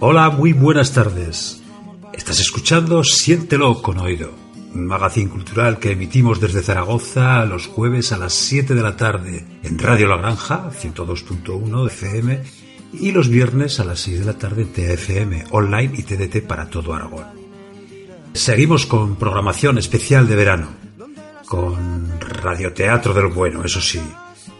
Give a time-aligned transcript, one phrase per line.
[0.00, 1.62] Hola, muy buenas tardes.
[2.12, 4.32] Estás escuchando Siéntelo con Oído,
[4.74, 9.46] un magazín cultural que emitimos desde Zaragoza los jueves a las 7 de la tarde
[9.62, 12.42] en Radio La Granja, 102.1 FM,
[12.94, 16.68] y los viernes a las 6 de la tarde en TFM, online y TDT para
[16.68, 17.26] todo Aragón.
[18.32, 20.85] Seguimos con programación especial de verano,
[21.46, 24.00] con radioteatro del bueno, eso sí,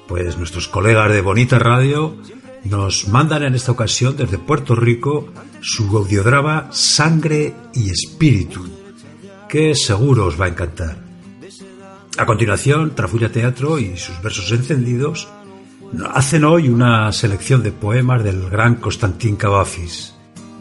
[0.06, 2.16] pues nuestros colegas de Bonita Radio
[2.64, 5.28] nos mandan en esta ocasión desde Puerto Rico
[5.60, 8.68] su audiodrama Sangre y Espíritu,
[9.48, 10.96] que seguro os va a encantar.
[12.18, 15.28] A continuación, Trafulla Teatro y sus versos encendidos
[16.12, 20.14] hacen hoy una selección de poemas del gran Constantín Cavafis,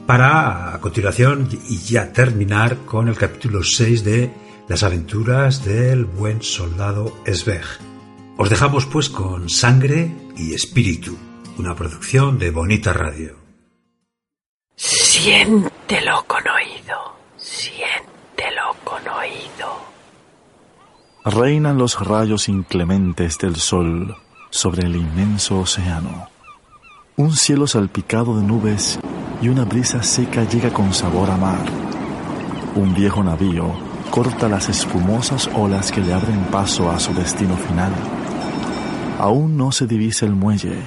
[0.05, 6.41] para a continuación y ya terminar con el capítulo 6 de Las aventuras del buen
[6.41, 7.63] soldado Esbeg.
[8.35, 11.15] Os dejamos pues con Sangre y Espíritu,
[11.59, 13.35] una producción de Bonita Radio.
[14.75, 19.85] Siéntelo con oído, siéntelo con oído.
[21.25, 24.17] Reinan los rayos inclementes del sol
[24.49, 26.27] sobre el inmenso océano.
[27.17, 28.99] Un cielo salpicado de nubes
[29.43, 31.65] y una brisa seca llega con sabor a mar.
[32.73, 37.91] Un viejo navío corta las espumosas olas que le abren paso a su destino final.
[39.19, 40.79] Aún no se divisa el muelle,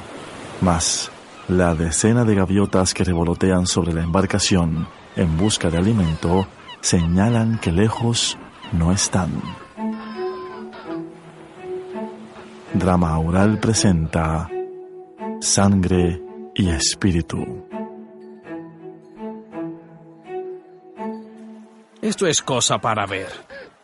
[0.62, 1.11] mas
[1.47, 6.49] la decena de gaviotas que revolotean sobre la embarcación en busca de alimento
[6.81, 8.39] señalan que lejos
[8.72, 9.31] no están.
[12.72, 14.49] Drama Oral presenta
[15.43, 16.22] Sangre
[16.55, 17.69] y Espíritu.
[22.19, 23.29] Esto es cosa para ver.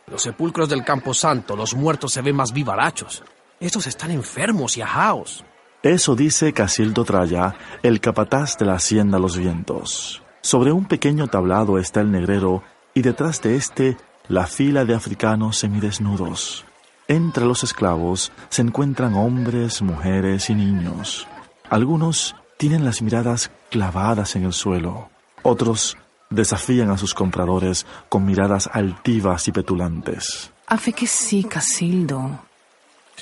[0.07, 3.23] Los sepulcros del Camposanto, los muertos se ven más vivarachos.
[3.61, 5.45] Estos están enfermos y ajaos.
[5.81, 10.21] Eso dice Casildo Traya, el capataz de la hacienda Los Vientos.
[10.41, 12.61] Sobre un pequeño tablado está el negrero
[12.93, 13.97] y detrás de este
[14.27, 16.65] la fila de africanos semidesnudos.
[17.07, 21.25] Entre los esclavos se encuentran hombres, mujeres y niños.
[21.69, 25.07] Algunos tienen las miradas clavadas en el suelo.
[25.41, 25.95] Otros
[26.29, 30.51] desafían a sus compradores con miradas altivas y petulantes.
[30.67, 32.39] A fe que sí, Casildo.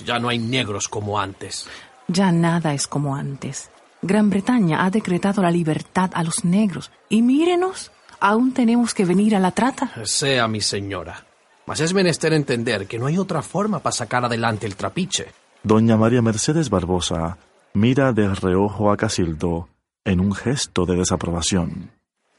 [0.06, 1.68] Ya no hay negros como antes.
[2.08, 3.70] Ya nada es como antes.
[4.02, 6.92] Gran Bretaña ha decretado la libertad a los negros.
[7.10, 9.92] Y mírenos, aún tenemos que venir a la trata.
[10.04, 11.26] Sea mi señora.
[11.66, 15.28] Mas es menester entender que no hay otra forma para sacar adelante el trapiche.
[15.64, 17.38] Doña María Mercedes Barbosa
[17.74, 19.70] mira de reojo a Casildo
[20.04, 21.92] en un gesto de desaprobación.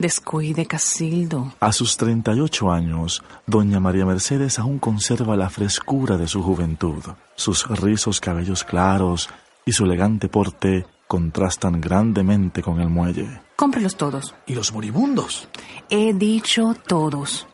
[0.05, 1.55] Descuide, Casildo.
[1.61, 7.03] A sus 38 años, doña María Mercedes aún conserva la frescura de su juventud.
[7.37, 9.31] Sus rizos cabellos claros
[9.65, 13.41] y su elegante porte contrastan grandemente con el muelle.
[13.57, 14.35] Cómprelos todos.
[14.47, 15.49] ¿Y los moribundos?
[15.89, 17.47] He dicho todos.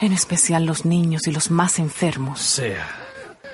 [0.00, 2.40] En especial los niños y los más enfermos.
[2.40, 2.88] Sea.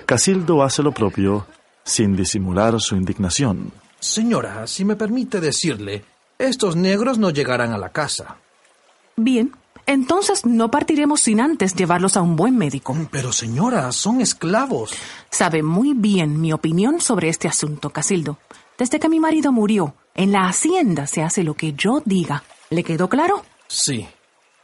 [0.07, 1.47] Casildo hace lo propio
[1.85, 3.71] sin disimular su indignación.
[4.01, 6.07] Señora, si me permite decirle,
[6.49, 8.37] estos negros no llegarán a la casa.
[9.17, 9.53] Bien,
[9.87, 12.97] entonces no partiremos sin antes llevarlos a un buen médico.
[13.11, 14.93] Pero señora, son esclavos.
[15.31, 18.39] Sabe muy bien mi opinión sobre este asunto, Casildo.
[18.79, 22.43] Desde que mi marido murió, en la hacienda se hace lo que yo diga.
[22.71, 23.45] ¿Le quedó claro?
[23.69, 24.09] Sí.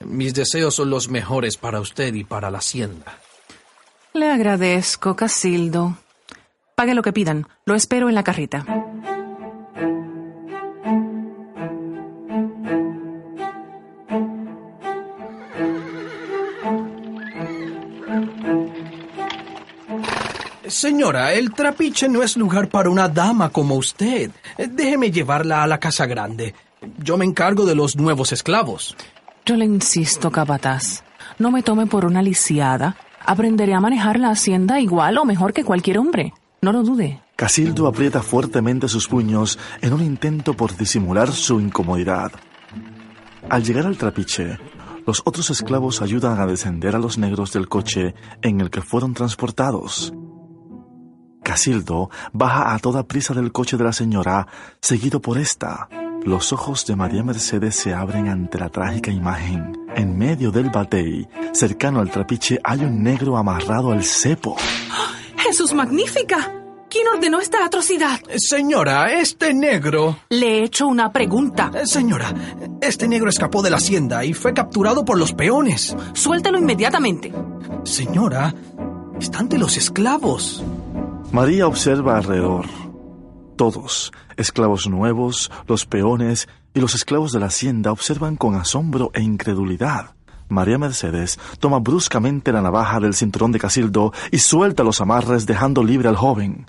[0.01, 3.19] Mis deseos son los mejores para usted y para la hacienda.
[4.15, 5.97] Le agradezco, Casildo.
[6.75, 7.47] Pague lo que pidan.
[7.65, 8.65] Lo espero en la carreta.
[20.79, 24.31] Señora, el trapiche no es lugar para una dama como usted.
[24.57, 26.55] Déjeme llevarla a la casa grande.
[26.99, 28.97] Yo me encargo de los nuevos esclavos.
[29.45, 31.03] Yo le insisto, capataz.
[31.41, 32.95] No me tome por una lisiada.
[33.27, 36.33] Aprenderé a manejar la hacienda igual o mejor que cualquier hombre.
[36.63, 37.21] No lo dude.
[37.35, 42.31] Casildo aprieta fuertemente sus puños en un intento por disimular su incomodidad.
[43.51, 44.61] Al llegar al trapiche,
[45.09, 49.13] los otros esclavos ayudan a descender a los negros del coche en el que fueron
[49.13, 50.13] transportados.
[51.49, 54.47] Casildo baja a toda prisa del coche de la señora,
[54.83, 55.89] seguido por esta.
[56.23, 59.73] Los ojos de María Mercedes se abren ante la trágica imagen.
[59.97, 64.59] En medio del batey, cercano al trapiche, hay un negro amarrado al cepo.
[65.39, 66.53] ¡Jesús magnífica!
[66.91, 68.21] ¿Quién ordenó esta atrocidad?
[68.37, 70.19] Señora, este negro...
[70.29, 71.71] Le he hecho una pregunta.
[71.75, 72.35] Eh, Señora,
[72.83, 75.97] este negro escapó de la hacienda y fue capturado por los peones.
[76.13, 77.33] Suéltelo inmediatamente.
[77.85, 78.55] Señora,
[79.19, 80.63] está ante los esclavos.
[81.33, 82.67] María observa alrededor.
[83.57, 89.21] Todos, esclavos nuevos, los peones y los esclavos de la hacienda observan con asombro e
[89.21, 90.15] incredulidad.
[90.49, 95.85] María Mercedes toma bruscamente la navaja del cinturón de Casildo y suelta los amarres dejando
[95.85, 96.67] libre al joven.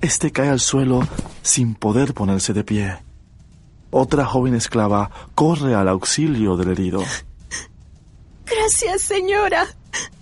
[0.00, 1.06] Este cae al suelo
[1.42, 2.96] sin poder ponerse de pie.
[3.90, 7.02] Otra joven esclava corre al auxilio del herido.
[8.46, 9.66] Gracias, señora.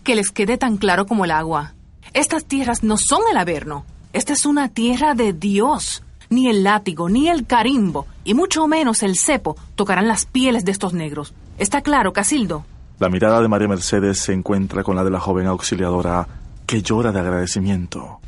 [0.02, 1.74] Que les quede tan claro como el agua.
[2.14, 3.84] Estas tierras no son el Averno.
[4.12, 6.02] Esta es una tierra de Dios.
[6.30, 10.72] Ni el látigo, ni el carimbo, y mucho menos el cepo tocarán las pieles de
[10.72, 11.34] estos negros.
[11.58, 12.64] ¿Está claro, Casildo?
[12.98, 16.26] La mirada de María Mercedes se encuentra con la de la joven auxiliadora,
[16.66, 18.20] que llora de agradecimiento.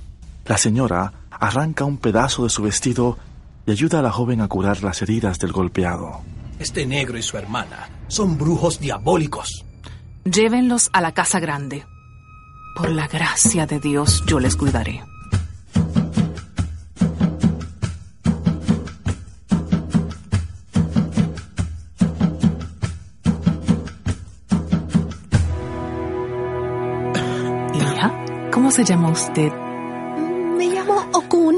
[0.46, 3.18] La señora arranca un pedazo de su vestido
[3.66, 6.20] y ayuda a la joven a curar las heridas del golpeado.
[6.58, 9.64] Este negro y su hermana son brujos diabólicos.
[10.24, 11.84] Llévenlos a la casa grande.
[12.74, 15.02] Por la gracia de Dios yo les cuidaré.
[27.74, 29.52] Hija, ¿cómo se llama usted?
[30.56, 31.56] Me llamo Okun.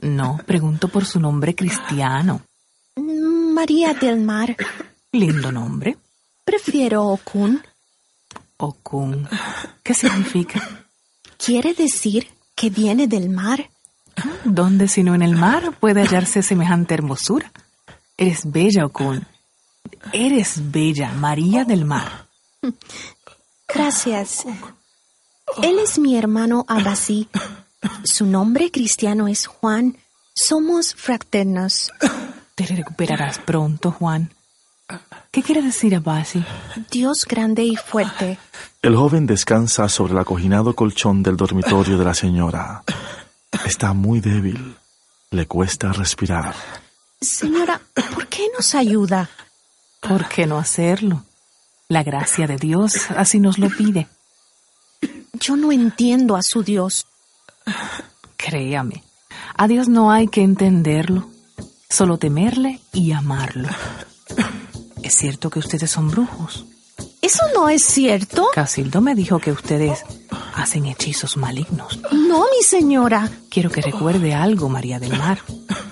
[0.00, 2.42] No, pregunto por su nombre cristiano.
[2.96, 4.56] María del Mar.
[5.12, 5.96] Lindo nombre.
[6.44, 7.60] Prefiero Okun.
[8.58, 9.28] Okun.
[9.82, 10.84] ¿Qué significa?
[11.36, 13.70] Quiere decir que viene del mar.
[14.44, 17.52] ¿Dónde sino en el mar puede hallarse semejante hermosura?
[18.16, 19.26] Eres bella, Okun.
[20.12, 22.26] Eres bella, María del Mar.
[23.68, 24.44] Gracias.
[25.62, 27.28] Él es mi hermano Abasí.
[28.04, 29.96] Su nombre cristiano es Juan.
[30.34, 31.90] Somos fraternos.
[32.54, 34.34] Te recuperarás pronto, Juan.
[35.30, 36.44] ¿Qué quiere decir Abasi?
[36.90, 38.38] Dios grande y fuerte.
[38.80, 42.82] El joven descansa sobre el acoginado colchón del dormitorio de la señora.
[43.64, 44.76] Está muy débil.
[45.30, 46.54] Le cuesta respirar.
[47.20, 47.80] Señora,
[48.14, 49.28] ¿por qué nos ayuda?
[50.00, 51.24] ¿Por qué no hacerlo?
[51.88, 54.08] La gracia de Dios así nos lo pide.
[55.34, 57.06] Yo no entiendo a su Dios.
[58.36, 59.04] Créame,
[59.56, 61.28] a Dios no hay que entenderlo,
[61.90, 63.68] solo temerle y amarlo.
[65.08, 66.66] ¿Es cierto que ustedes son brujos?
[67.22, 68.46] ¿Eso no es cierto?
[68.54, 70.04] Casildo me dijo que ustedes
[70.54, 71.98] hacen hechizos malignos.
[72.12, 73.30] No, mi señora.
[73.48, 75.38] Quiero que recuerde algo, María del Mar.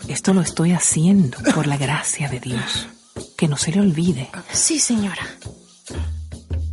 [0.06, 2.88] Esto lo estoy haciendo por la gracia de Dios.
[3.38, 4.28] Que no se le olvide.
[4.52, 5.26] Sí, señora.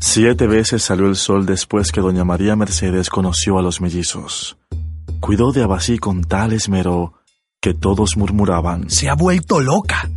[0.02, 4.58] Siete veces salió el sol después que doña María Mercedes conoció a los mellizos.
[5.22, 7.14] Cuidó de Abasí con tal esmero
[7.62, 8.90] que todos murmuraban.
[8.90, 10.10] Se ha vuelto loca.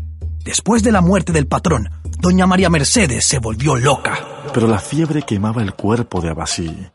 [0.47, 4.19] Después de la muerte del patrón, doña María Mercedes se volvió loca.
[4.53, 6.89] Pero la fiebre quemaba el cuerpo de Abasí.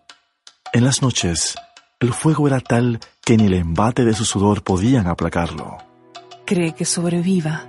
[0.73, 1.55] En las noches,
[1.99, 5.77] el fuego era tal que ni el embate de su sudor podían aplacarlo.
[6.45, 7.67] ¿Cree que sobreviva?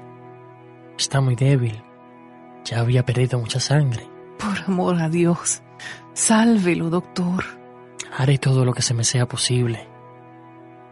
[0.98, 1.82] Está muy débil.
[2.64, 4.08] Ya había perdido mucha sangre.
[4.38, 5.62] Por amor a Dios,
[6.14, 7.44] sálvelo, doctor.
[8.16, 9.88] Haré todo lo que se me sea posible.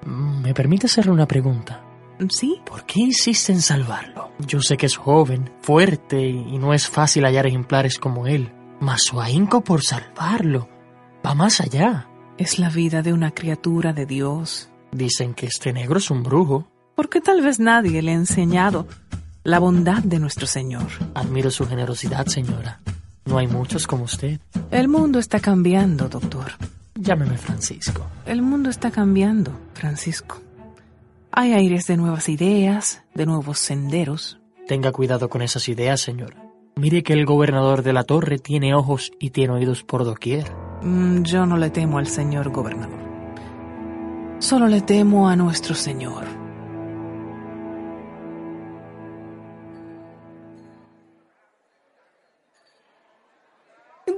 [0.05, 1.85] ¿Me permite hacerle una pregunta?
[2.29, 2.61] ¿Sí?
[2.67, 4.31] ¿Por qué insiste en salvarlo?
[4.47, 8.53] Yo sé que es joven, fuerte y no es fácil hallar ejemplares como él.
[8.81, 10.69] Mas su ahínco por salvarlo
[11.25, 12.09] va más allá.
[12.39, 14.71] Es la vida de una criatura de Dios.
[14.93, 16.69] Dicen que este negro es un brujo.
[16.95, 18.87] Porque tal vez nadie le ha enseñado
[19.45, 20.89] la bondad de nuestro Señor.
[21.15, 22.81] Admiro su generosidad, señora.
[23.25, 24.41] No hay muchos como usted.
[24.71, 26.53] El mundo está cambiando, doctor.
[26.95, 28.07] Llámeme Francisco.
[28.27, 30.41] El mundo está cambiando, Francisco.
[31.33, 34.41] Hay aires de nuevas ideas, de nuevos senderos.
[34.67, 36.37] Tenga cuidado con esas ideas, señora.
[36.75, 40.51] Mire que el gobernador de la torre tiene ojos y tiene oídos por doquier.
[40.83, 42.99] Mm, yo no le temo al señor gobernador.
[44.41, 46.25] Solo le temo a nuestro Señor.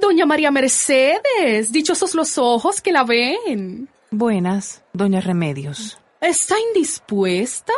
[0.00, 3.88] Doña María Mercedes, dichosos los ojos que la ven.
[4.10, 6.01] Buenas, doña Remedios.
[6.22, 7.72] ¿Está indispuesta?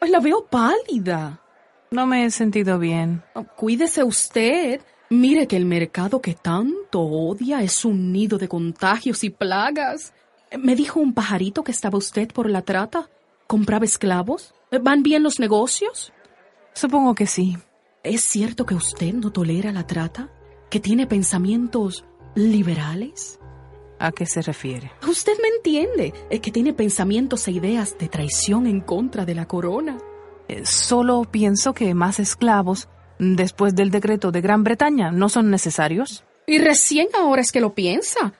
[0.00, 1.42] Ay, La veo pálida.
[1.90, 3.24] No me he sentido bien.
[3.34, 4.80] Oh, Cuídese usted.
[5.10, 10.12] Mire que el mercado que tanto odia es un nido de contagios y plagas.
[10.56, 13.08] Me dijo un pajarito que estaba usted por la trata.
[13.48, 14.54] ¿Compraba esclavos?
[14.82, 16.12] ¿Van bien los negocios?
[16.74, 17.56] Supongo que sí.
[18.04, 20.30] ¿Es cierto que usted no tolera la trata?
[20.70, 23.40] ¿Que tiene pensamientos liberales?
[23.98, 24.92] ¿A qué se refiere?
[25.08, 29.46] Usted me entiende, es que tiene pensamientos e ideas de traición en contra de la
[29.46, 29.98] corona.
[30.46, 32.88] Eh, Solo pienso que más esclavos,
[33.18, 36.24] después del decreto de Gran Bretaña, no son necesarios.
[36.46, 38.32] Y recién ahora es que lo piensa.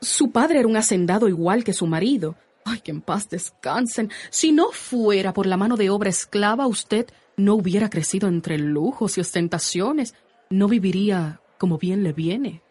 [0.00, 2.34] Su padre era un hacendado igual que su marido.
[2.64, 4.10] Ay, que en paz descansen.
[4.30, 7.06] Si no fuera por la mano de obra esclava, usted
[7.36, 10.14] no hubiera crecido entre lujos y ostentaciones.
[10.50, 12.62] No viviría como bien le viene.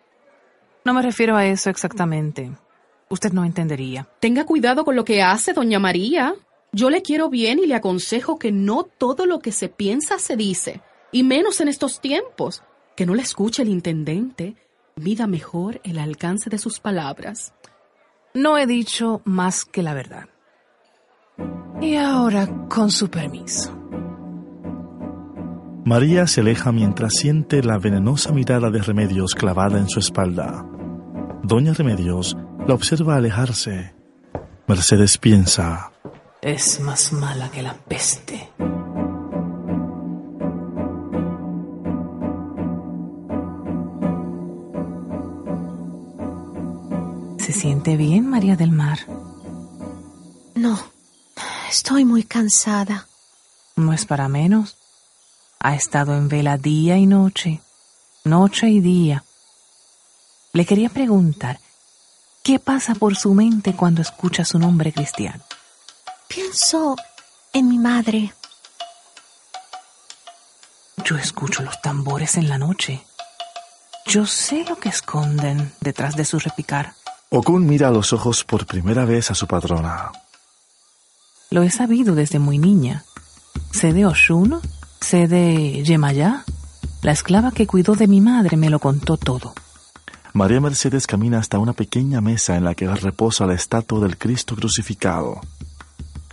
[0.85, 2.51] No me refiero a eso exactamente.
[3.09, 4.07] Usted no entendería.
[4.19, 6.35] Tenga cuidado con lo que hace, doña María.
[6.71, 10.35] Yo le quiero bien y le aconsejo que no todo lo que se piensa se
[10.35, 10.81] dice,
[11.11, 12.63] y menos en estos tiempos.
[12.95, 14.55] Que no le escuche el intendente.
[14.95, 17.53] Mida mejor el alcance de sus palabras.
[18.33, 20.29] No he dicho más que la verdad.
[21.81, 23.73] Y ahora, con su permiso.
[25.89, 30.63] María se aleja mientras siente la venenosa mirada de Remedios clavada en su espalda.
[31.41, 33.95] Doña Remedios la observa alejarse.
[34.67, 35.91] Mercedes piensa,
[36.43, 38.51] Es más mala que la peste.
[47.39, 48.99] ¿Se siente bien, María del Mar?
[50.53, 50.79] No,
[51.67, 53.07] estoy muy cansada.
[53.75, 54.78] No es para menos.
[55.61, 57.61] Ha estado en vela día y noche,
[58.23, 59.25] noche y día.
[60.53, 61.59] Le quería preguntar,
[62.43, 65.43] ¿qué pasa por su mente cuando escucha su nombre cristiano?
[66.29, 66.95] Pienso
[67.51, 68.33] en mi madre.
[71.03, 73.05] Yo escucho los tambores en la noche.
[74.05, 76.93] Yo sé lo que esconden detrás de su repicar.
[77.31, 80.13] Okun mira a los ojos por primera vez a su patrona.
[81.51, 83.03] Lo he sabido desde muy niña.
[83.71, 84.61] Sé de Oshun,
[85.01, 86.43] sé de Yemayá.
[87.01, 89.53] La esclava que cuidó de mi madre me lo contó todo.
[90.33, 94.55] María Mercedes camina hasta una pequeña mesa en la que reposa la estatua del Cristo
[94.55, 95.41] crucificado.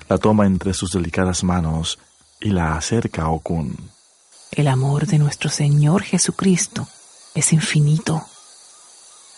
[0.08, 1.98] La toma entre sus delicadas manos
[2.40, 3.76] y la acerca a Okun.
[4.52, 6.86] El amor de nuestro Señor Jesucristo
[7.34, 8.22] es infinito.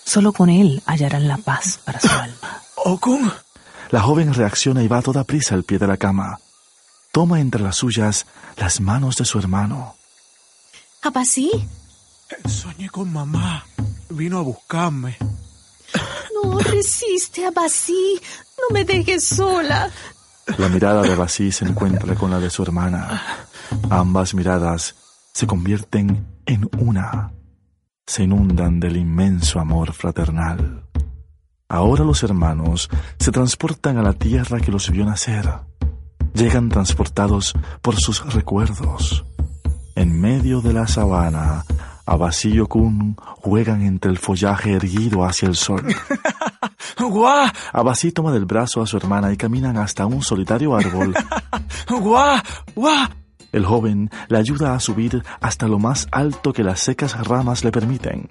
[0.05, 2.63] Solo con Él hallarán la paz para su alma.
[2.77, 3.33] Okun.
[3.91, 6.39] La joven reacciona y va a toda prisa al pie de la cama.
[7.13, 9.95] Toma entre las suyas las manos de su hermano.
[11.03, 11.51] ¿Abasí?
[12.47, 13.65] Soñé con mamá.
[14.11, 15.17] Vino a buscarme.
[16.43, 18.21] No resiste, Abasí.
[18.59, 19.91] No me dejes sola.
[20.57, 23.23] La mirada de Basí se encuentra con la de su hermana.
[23.91, 24.95] Ambas miradas
[25.33, 27.33] se convierten en una.
[28.07, 30.85] Se inundan del inmenso amor fraternal.
[31.69, 32.89] Ahora los hermanos
[33.19, 35.49] se transportan a la tierra que los vio nacer.
[36.39, 37.53] Llegan transportados
[37.83, 39.25] por sus recuerdos.
[39.97, 41.65] En medio de la sabana,
[42.07, 45.85] Abasí y Okun juegan entre el follaje erguido hacia el sol.
[46.97, 47.51] ¡Guau!
[47.73, 51.13] Abasí toma del brazo a su hermana y caminan hasta un solitario árbol.
[51.89, 52.41] ¡Guau!
[52.77, 53.09] ¡Guau!
[53.51, 57.73] El joven la ayuda a subir hasta lo más alto que las secas ramas le
[57.73, 58.29] permiten.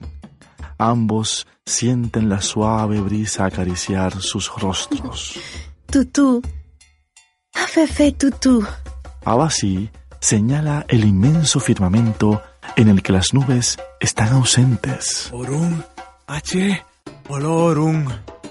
[0.78, 5.38] Ambos sienten la suave brisa acariciar sus rostros.
[5.92, 6.42] Tutú.
[7.64, 8.66] Afefe tutú.
[9.26, 12.42] Abasí señala el inmenso firmamento
[12.76, 15.30] en el que las nubes están ausentes.
[15.32, 15.84] Orun,
[16.28, 16.86] H,
[17.30, 18.08] Olorun.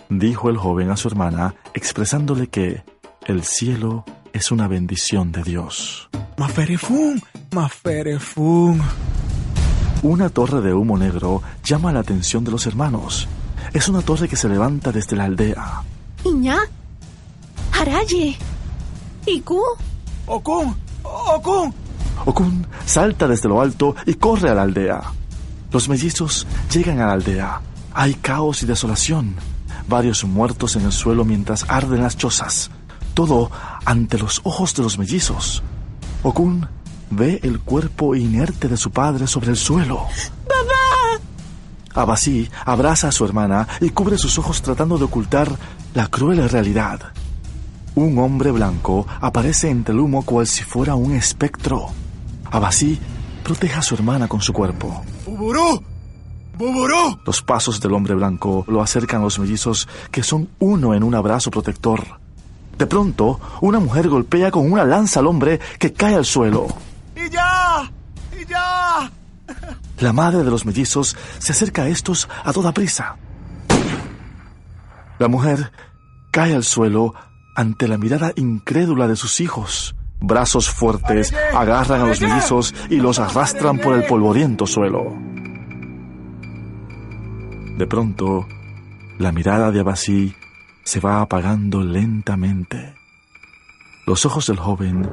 [0.09, 2.83] Dijo el joven a su hermana, expresándole que
[3.27, 6.09] el cielo es una bendición de Dios.
[6.37, 7.23] Maferefun,
[7.53, 8.81] Maferefun.
[10.03, 13.27] Una torre de humo negro llama la atención de los hermanos.
[13.73, 15.83] Es una torre que se levanta desde la aldea.
[16.25, 16.59] Iñá.
[17.73, 18.37] Araye.
[19.27, 19.61] Iku.
[20.27, 21.75] Okun, Okun.
[22.25, 25.03] Okun salta desde lo alto y corre a la aldea.
[25.73, 27.61] Los mellizos llegan a la aldea.
[27.93, 29.35] Hay caos y desolación.
[29.89, 32.71] Varios muertos en el suelo mientras arden las chozas.
[33.15, 33.51] Todo
[33.85, 35.63] ante los ojos de los mellizos.
[36.23, 36.69] Okun
[37.11, 40.07] ve el cuerpo inerte de su padre sobre el suelo.
[40.47, 41.23] ¡Papá!
[41.95, 45.51] Abasí abraza a su hermana y cubre sus ojos tratando de ocultar
[45.95, 47.13] la cruel realidad.
[47.97, 51.87] Un hombre blanco aparece entre el humo cual si fuera un espectro.
[52.51, 53.01] Abasí
[53.43, 55.03] protege a su hermana con su cuerpo.
[55.25, 55.83] ¡Buburú!
[56.59, 57.19] ¡Buburú!
[57.25, 61.15] Los pasos del hombre blanco lo acercan a los mellizos que son uno en un
[61.15, 62.05] abrazo protector.
[62.77, 66.67] De pronto, una mujer golpea con una lanza al hombre que cae al suelo.
[67.17, 67.91] ¡Y ya!
[68.39, 69.11] ¡Y ya!
[70.01, 73.17] La madre de los mellizos se acerca a estos a toda prisa.
[75.19, 75.73] La mujer
[76.31, 77.15] cae al suelo
[77.57, 79.97] ante la mirada incrédula de sus hijos.
[80.21, 85.15] Brazos fuertes agarran a los mellizos y los arrastran por el polvoriento suelo.
[87.77, 88.47] De pronto,
[89.19, 90.35] la mirada de Abasí
[90.85, 92.95] se va apagando lentamente.
[94.07, 95.09] Los ojos del joven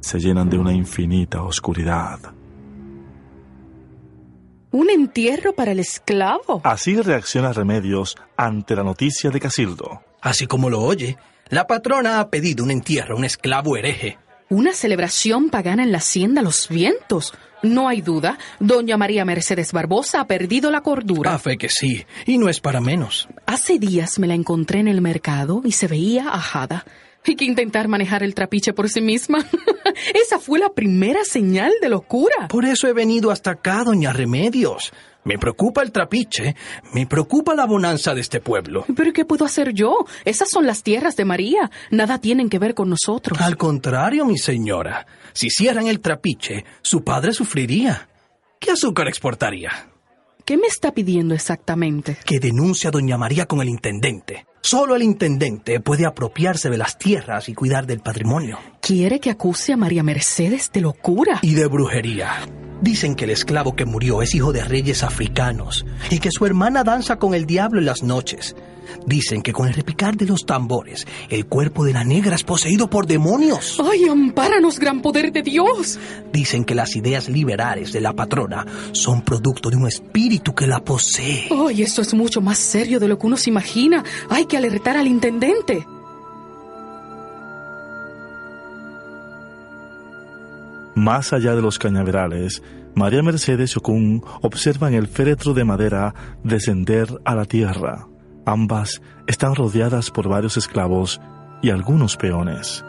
[0.00, 2.20] se llenan de una infinita oscuridad.
[4.70, 6.60] ¿Un entierro para el esclavo?
[6.64, 10.02] Así reacciona Remedios ante la noticia de Casildo.
[10.20, 11.16] Así como lo oye,
[11.48, 14.18] la patrona ha pedido un entierro a un esclavo hereje.
[14.48, 17.32] Una celebración pagana en la hacienda Los Vientos.
[17.62, 21.34] No hay duda, doña María Mercedes Barbosa ha perdido la cordura.
[21.34, 23.26] A fe que sí, y no es para menos.
[23.46, 26.84] Hace días me la encontré en el mercado y se veía ajada.
[27.26, 29.46] Hay que intentar manejar el trapiche por sí misma.
[30.14, 32.48] Esa fue la primera señal de locura.
[32.48, 34.92] Por eso he venido hasta acá, doña Remedios.
[35.24, 36.54] Me preocupa el trapiche,
[36.92, 38.84] me preocupa la bonanza de este pueblo.
[38.94, 40.04] ¿Pero qué puedo hacer yo?
[40.24, 41.70] Esas son las tierras de María.
[41.90, 43.40] Nada tienen que ver con nosotros.
[43.40, 45.06] Al contrario, mi señora.
[45.32, 48.08] Si hicieran el trapiche, su padre sufriría.
[48.60, 49.70] ¿Qué azúcar exportaría?
[50.44, 52.18] ¿Qué me está pidiendo exactamente?
[52.26, 54.46] Que denuncie a doña María con el intendente.
[54.64, 58.58] Solo el intendente puede apropiarse de las tierras y cuidar del patrimonio.
[58.80, 61.38] ¿Quiere que acuse a María Mercedes de locura?
[61.42, 62.48] Y de brujería.
[62.80, 66.82] Dicen que el esclavo que murió es hijo de reyes africanos y que su hermana
[66.82, 68.56] danza con el diablo en las noches.
[69.06, 72.88] Dicen que con el repicar de los tambores, el cuerpo de la negra es poseído
[72.88, 73.80] por demonios.
[73.82, 75.98] ¡Ay, ampáranos, gran poder de Dios!
[76.32, 80.84] Dicen que las ideas liberales de la patrona son producto de un espíritu que la
[80.84, 81.48] posee.
[81.50, 84.04] ¡Ay, esto es mucho más serio de lo que uno se imagina!
[84.28, 85.86] Hay que alertar al intendente.
[90.94, 92.62] Más allá de los cañaverales,
[92.94, 98.06] María Mercedes y Ocún observan el féretro de madera descender a la tierra.
[98.46, 101.20] Ambas están rodeadas por varios esclavos
[101.62, 102.84] y algunos peones.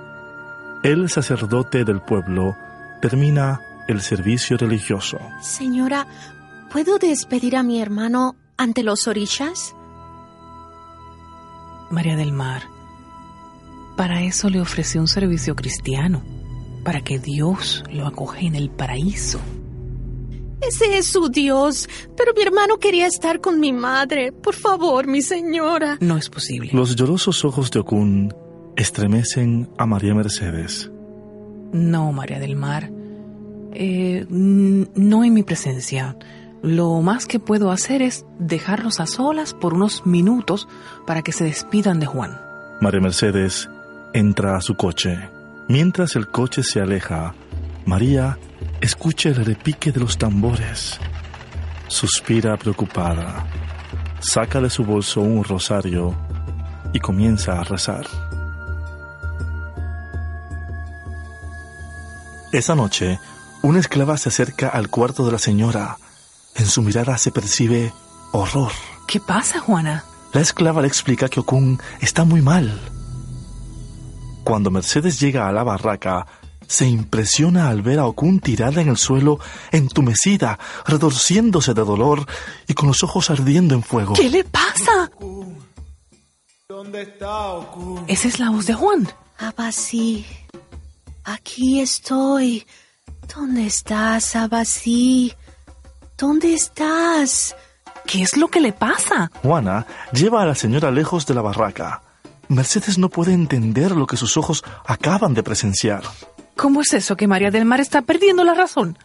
[0.84, 2.56] El sacerdote del pueblo
[3.02, 5.18] termina el servicio religioso.
[5.42, 6.06] Señora,
[6.72, 9.75] ¿puedo despedir a mi hermano ante los orillas?
[11.90, 12.64] María del Mar,
[13.96, 16.22] para eso le ofrecí un servicio cristiano,
[16.84, 19.40] para que Dios lo acoge en el paraíso.
[20.62, 24.32] Ese es su Dios, pero mi hermano quería estar con mi madre.
[24.32, 25.98] Por favor, mi señora.
[26.02, 26.72] No es posible.
[26.74, 28.34] Los llorosos ojos de Ocún
[28.76, 30.90] estremecen a María Mercedes.
[31.72, 32.90] No, María del Mar.
[33.74, 36.18] Eh, no en mi presencia.
[36.66, 40.68] Lo más que puedo hacer es dejarlos a solas por unos minutos
[41.06, 42.42] para que se despidan de Juan.
[42.82, 43.70] María Mercedes
[44.14, 45.30] entra a su coche.
[45.70, 47.36] Mientras el coche se aleja,
[47.86, 48.40] María
[48.82, 51.00] escucha el repique de los tambores.
[51.88, 53.46] Suspira preocupada.
[54.20, 56.16] Saca de su bolso un rosario
[56.94, 58.08] y comienza a rezar.
[62.52, 63.20] Esa noche,
[63.62, 65.98] una esclava se acerca al cuarto de la señora.
[66.56, 67.94] En su mirada se percibe
[68.32, 68.72] horror.
[69.08, 70.04] ¿Qué pasa, Juana?
[70.34, 72.80] La esclava le explica que Okun está muy mal.
[74.44, 76.28] Cuando Mercedes llega a la barraca,
[76.68, 79.40] se impresiona al ver a Okun tirada en el suelo,
[79.72, 82.26] entumecida, retorciéndose de dolor
[82.68, 84.14] y con los ojos ardiendo en fuego.
[84.14, 85.12] ¿Qué le pasa?
[86.68, 88.06] ¿Dónde está Okun?
[88.08, 89.08] Esa es la voz de Juan.
[89.38, 90.26] Abasí,
[91.24, 92.66] aquí estoy.
[93.34, 95.34] ¿Dónde estás, Abasí?
[96.18, 97.56] ¿Dónde estás?
[98.08, 99.30] ¿Qué es lo que le pasa?
[99.42, 102.04] Juana lleva a la señora lejos de la barraca.
[102.48, 106.04] Mercedes no puede entender lo que sus ojos acaban de presenciar.
[106.56, 108.98] ¿Cómo es eso que María del Mar está perdiendo la razón?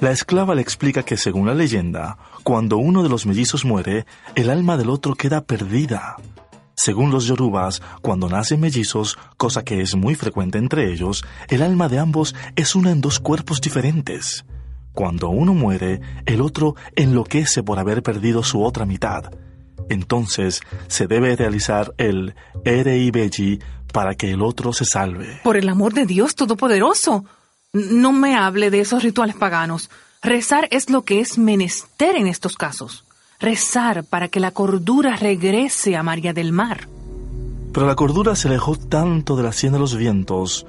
[0.00, 4.48] La esclava le explica que según la leyenda, cuando uno de los mellizos muere, el
[4.48, 6.16] alma del otro queda perdida.
[6.76, 11.88] Según los yorubas, cuando nacen mellizos, cosa que es muy frecuente entre ellos, el alma
[11.88, 14.46] de ambos es una en dos cuerpos diferentes.
[14.94, 19.24] Cuando uno muere, el otro enloquece por haber perdido su otra mitad.
[19.88, 23.58] Entonces se debe realizar el Ereibeji
[23.92, 25.40] para que el otro se salve.
[25.42, 27.24] Por el amor de Dios Todopoderoso.
[27.72, 29.90] No me hable de esos rituales paganos.
[30.22, 33.04] Rezar es lo que es menester en estos casos.
[33.40, 36.88] Rezar para que la cordura regrese a María del Mar.
[37.72, 40.66] Pero la cordura se alejó tanto de la sien de los vientos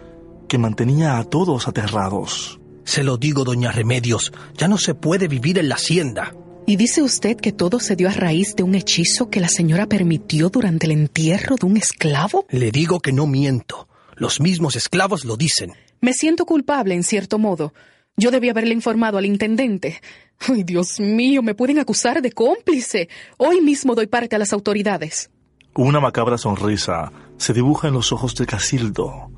[0.47, 2.59] que mantenía a todos aterrados.
[2.85, 6.33] Se lo digo, doña Remedios, ya no se puede vivir en la hacienda.
[6.67, 9.87] ¿Y dice usted que todo se dio a raíz de un hechizo que la señora
[9.87, 12.45] permitió durante el entierro de un esclavo?
[12.49, 13.87] Le digo que no miento.
[14.15, 15.73] Los mismos esclavos lo dicen.
[16.01, 17.73] Me siento culpable, en cierto modo.
[18.17, 20.01] Yo debí haberle informado al intendente.
[20.39, 23.09] Ay, Dios mío, me pueden acusar de cómplice.
[23.37, 25.29] Hoy mismo doy parte a las autoridades.
[25.75, 29.29] Una macabra sonrisa se dibuja en los ojos de Casildo.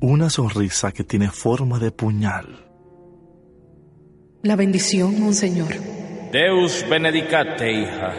[0.00, 2.65] Una sonrisa que tiene forma de puñal.
[4.46, 5.72] La bendición, monseñor.
[6.30, 8.14] Deus benedicate, hija.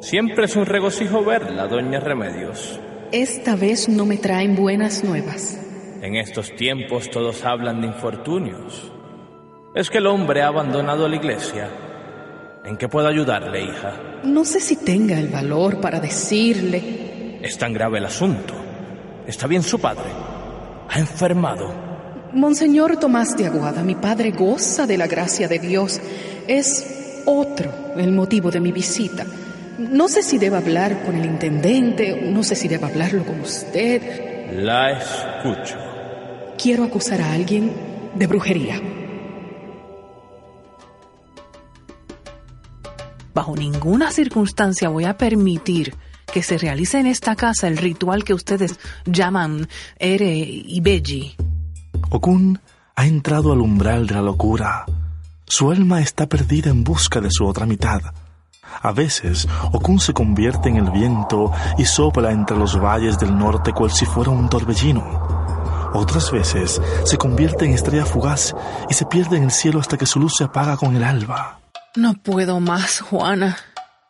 [0.00, 2.80] Siempre es un regocijo verla, doña Remedios.
[3.12, 5.56] Esta vez no me traen buenas nuevas.
[6.02, 8.90] En estos tiempos todos hablan de infortunios.
[9.76, 11.70] Es que el hombre ha abandonado la iglesia.
[12.64, 14.20] ¿En qué puedo ayudarle, hija?
[14.24, 17.38] No sé si tenga el valor para decirle.
[17.40, 18.52] Es tan grave el asunto.
[19.28, 20.10] ¿Está bien su padre?
[20.88, 21.83] ¿Ha enfermado?
[22.34, 26.00] Monseñor Tomás de Aguada, mi padre goza de la gracia de Dios.
[26.48, 29.24] Es otro el motivo de mi visita.
[29.78, 34.52] No sé si deba hablar con el intendente, no sé si deba hablarlo con usted.
[34.52, 35.76] La escucho.
[36.60, 37.72] Quiero acusar a alguien
[38.16, 38.80] de brujería.
[43.32, 45.94] Bajo ninguna circunstancia voy a permitir
[46.32, 49.68] que se realice en esta casa el ritual que ustedes llaman
[49.98, 51.36] Ere y Beji.
[52.14, 52.60] Okun
[52.94, 54.86] ha entrado al umbral de la locura.
[55.46, 58.02] Su alma está perdida en busca de su otra mitad.
[58.82, 63.72] A veces, Okun se convierte en el viento y sopla entre los valles del norte
[63.72, 65.02] cual si fuera un torbellino.
[65.92, 68.54] Otras veces se convierte en estrella fugaz
[68.88, 71.58] y se pierde en el cielo hasta que su luz se apaga con el alba.
[71.96, 73.56] No puedo más, Juana.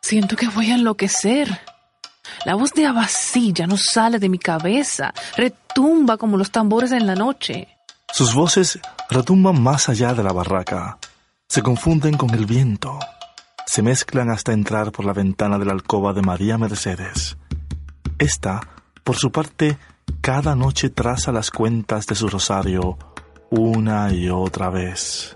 [0.03, 1.59] Siento que voy a enloquecer.
[2.45, 7.07] La voz de Abasí ya no sale de mi cabeza, retumba como los tambores en
[7.07, 7.74] la noche.
[8.13, 10.97] Sus voces retumban más allá de la barraca,
[11.47, 12.97] se confunden con el viento,
[13.65, 17.37] se mezclan hasta entrar por la ventana de la alcoba de María Mercedes.
[18.17, 18.61] Esta,
[19.03, 19.77] por su parte,
[20.21, 22.97] cada noche traza las cuentas de su rosario
[23.49, 25.35] una y otra vez.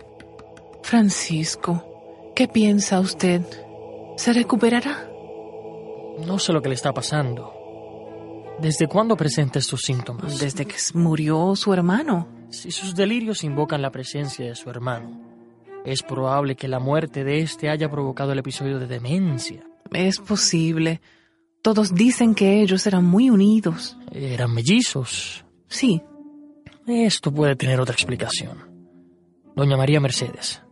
[0.83, 3.41] Francisco, ¿qué piensa usted?
[4.17, 5.07] ¿Se recuperará?
[6.25, 7.53] No sé lo que le está pasando.
[8.59, 10.39] ¿Desde cuándo presenta estos síntomas?
[10.39, 12.38] Desde que murió su hermano.
[12.49, 15.21] Si sus delirios invocan la presencia de su hermano,
[15.85, 19.63] es probable que la muerte de éste haya provocado el episodio de demencia.
[19.91, 20.99] Es posible.
[21.61, 23.97] Todos dicen que ellos eran muy unidos.
[24.11, 25.45] ¿Eran mellizos?
[25.67, 26.01] Sí.
[26.87, 28.57] Esto puede tener otra explicación.
[29.55, 30.63] Doña María Mercedes,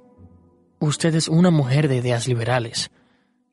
[0.79, 2.89] usted es una mujer de ideas liberales.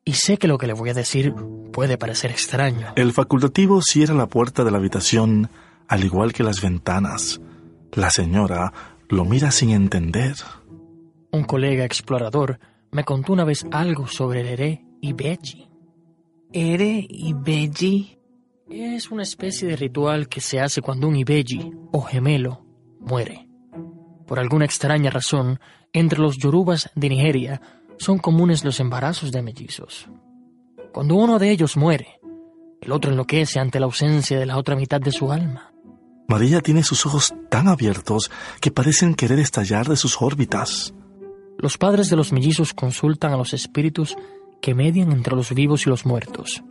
[0.03, 1.33] Y sé que lo que le voy a decir
[1.71, 2.93] puede parecer extraño.
[2.95, 5.49] El facultativo cierra la puerta de la habitación,
[5.87, 7.39] al igual que las ventanas.
[7.95, 8.73] La señora
[9.07, 10.35] lo mira sin entender.
[11.31, 12.59] Un colega explorador
[12.91, 15.69] me contó una vez algo sobre el Ere y Beji.
[16.51, 18.19] ¿Ere y Beji?
[18.69, 22.65] Es una especie de ritual que se hace cuando un Ibeji, o gemelo,
[22.99, 23.47] muere.
[24.25, 25.59] Por alguna extraña razón,
[25.93, 27.61] entre los yorubas de Nigeria
[27.97, 30.09] son comunes los embarazos de mellizos.
[30.91, 32.19] Cuando uno de ellos muere,
[32.81, 35.74] el otro enloquece ante la ausencia de la otra mitad de su alma.
[36.27, 40.93] María tiene sus ojos tan abiertos que parecen querer estallar de sus órbitas.
[41.57, 44.15] Los padres de los mellizos consultan a los espíritus
[44.61, 46.63] que median entre los vivos y los muertos.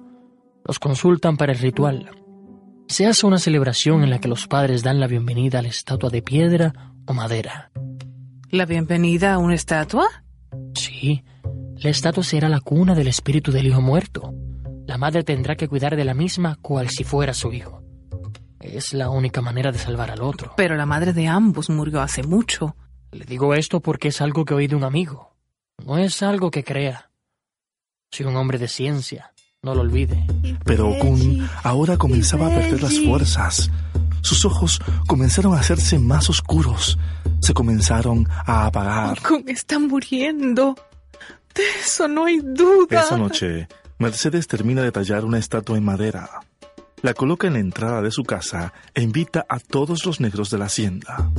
[0.65, 2.11] Los consultan para el ritual.
[2.89, 6.11] Se hace una celebración en la que los padres dan la bienvenida a la estatua
[6.11, 7.71] de piedra o madera.
[8.51, 10.07] ¿La bienvenida a una estatua?
[10.75, 11.23] Sí,
[11.77, 14.35] la estatua será la cuna del espíritu del hijo muerto.
[14.87, 17.84] La madre tendrá que cuidar de la misma cual si fuera su hijo.
[18.65, 20.55] Es la única manera de salvar al otro.
[20.57, 22.75] Pero la madre de ambos murió hace mucho.
[23.13, 25.37] Le digo esto porque es algo que oí de un amigo.
[25.85, 27.11] No es algo que crea.
[28.11, 29.33] Soy un hombre de ciencia.
[29.63, 30.27] No lo olvide.
[30.65, 33.71] Pero Okun ahora comenzaba a perder las fuerzas.
[34.23, 36.99] Sus ojos comenzaron a hacerse más oscuros.
[37.41, 39.19] Se comenzaron a apagar.
[39.19, 40.75] Okun está muriendo.
[41.55, 43.01] De eso no hay duda.
[43.03, 46.29] Esa noche, Mercedes termina de tallar una estatua en madera.
[47.05, 50.57] La coloca en la entrada de su casa e invita a todos los negros de
[50.57, 51.31] la hacienda.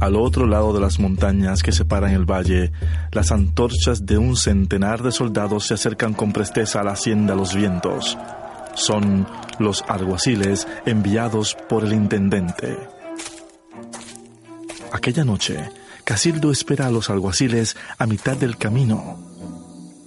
[0.00, 2.72] Al otro lado de las montañas que separan el valle,
[3.12, 7.54] las antorchas de un centenar de soldados se acercan con presteza a la hacienda Los
[7.54, 8.18] Vientos.
[8.74, 9.24] Son
[9.60, 12.76] los alguaciles enviados por el intendente.
[14.90, 15.70] Aquella noche,
[16.02, 19.33] Casildo espera a los alguaciles a mitad del camino.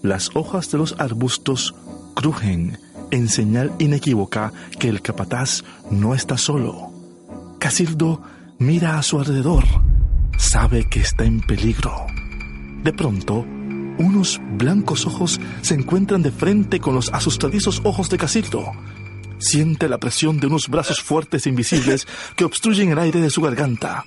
[0.04, 1.76] Las hojas de los arbustos
[2.14, 2.78] crujen
[3.12, 6.92] en señal inequívoca que el capataz no está solo.
[7.60, 8.22] Casildo
[8.60, 9.64] mira a su alrededor.
[10.38, 12.06] Sabe que está en peligro.
[12.84, 13.46] De pronto,
[13.98, 18.72] unos blancos ojos se encuentran de frente con los asustadizos ojos de Casildo.
[19.40, 23.42] Siente la presión de unos brazos fuertes e invisibles que obstruyen el aire de su
[23.42, 24.06] garganta.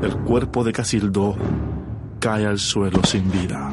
[0.00, 1.36] El cuerpo de Casildo
[2.20, 3.72] cae al suelo sin vida.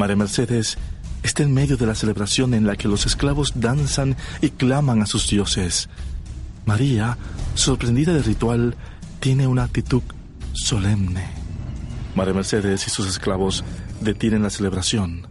[0.00, 0.78] María Mercedes
[1.22, 5.06] está en medio de la celebración en la que los esclavos danzan y claman a
[5.06, 5.90] sus dioses.
[6.64, 7.18] María,
[7.54, 8.76] sorprendida del ritual,
[9.20, 10.00] tiene una actitud
[10.54, 11.28] solemne.
[12.14, 13.62] María Mercedes y sus esclavos
[14.00, 15.26] detienen la celebración.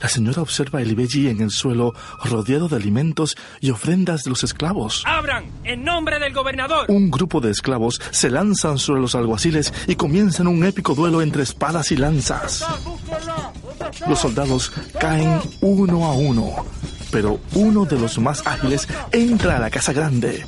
[0.00, 4.44] La señora observa a Elibeji en el suelo, rodeado de alimentos y ofrendas de los
[4.44, 5.02] esclavos.
[5.06, 5.44] ¡Abran!
[5.64, 6.86] ¡En nombre del gobernador!
[6.88, 11.42] Un grupo de esclavos se lanzan sobre los alguaciles y comienzan un épico duelo entre
[11.42, 12.64] espadas y lanzas.
[14.06, 16.64] Los soldados caen uno a uno,
[17.10, 20.46] pero uno de los más ágiles entra a la casa grande.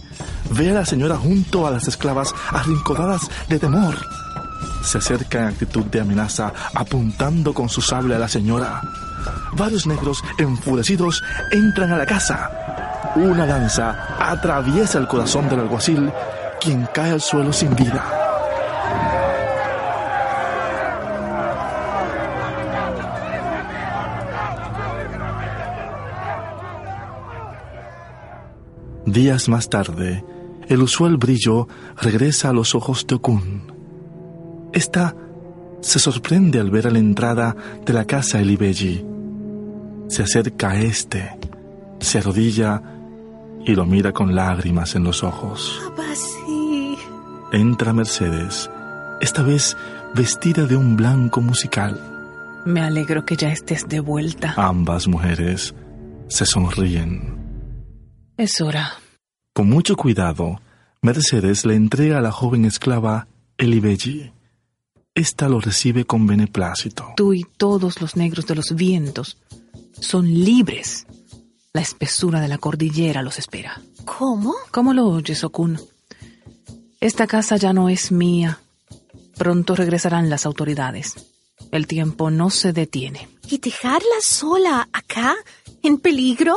[0.50, 3.96] Ve a la señora junto a las esclavas arrinconadas de temor.
[4.82, 8.82] Se acerca en actitud de amenaza, apuntando con su sable a la señora.
[9.52, 12.50] Varios negros, enfurecidos, entran a la casa.
[13.14, 16.10] Una lanza atraviesa el corazón del alguacil,
[16.60, 18.21] quien cae al suelo sin vida.
[29.12, 30.24] Días más tarde,
[30.68, 31.68] el usual brillo
[32.00, 33.70] regresa a los ojos de Okun.
[34.72, 35.14] Esta
[35.82, 39.04] se sorprende al ver a la entrada de la casa Elibeji.
[40.08, 41.28] Se acerca a este,
[42.00, 42.82] se arrodilla
[43.66, 45.78] y lo mira con lágrimas en los ojos.
[45.92, 46.96] Abasí.
[47.52, 48.70] Entra Mercedes,
[49.20, 49.76] esta vez
[50.14, 52.00] vestida de un blanco musical.
[52.64, 54.54] Me alegro que ya estés de vuelta.
[54.56, 55.74] Ambas mujeres
[56.28, 57.41] se sonríen.
[58.36, 58.94] Es hora.
[59.52, 60.60] Con mucho cuidado,
[61.02, 64.32] Mercedes le entrega a la joven esclava Elibeji.
[65.14, 67.12] Esta lo recibe con beneplácito.
[67.16, 69.36] Tú y todos los negros de los vientos
[69.92, 71.06] son libres.
[71.74, 73.82] La espesura de la cordillera los espera.
[74.04, 74.54] ¿Cómo?
[74.70, 75.78] ¿Cómo lo oyes, Okun?
[77.00, 78.60] Esta casa ya no es mía.
[79.36, 81.14] Pronto regresarán las autoridades.
[81.70, 83.28] El tiempo no se detiene.
[83.48, 85.34] ¿Y dejarla sola acá?
[85.82, 86.54] ¿En peligro?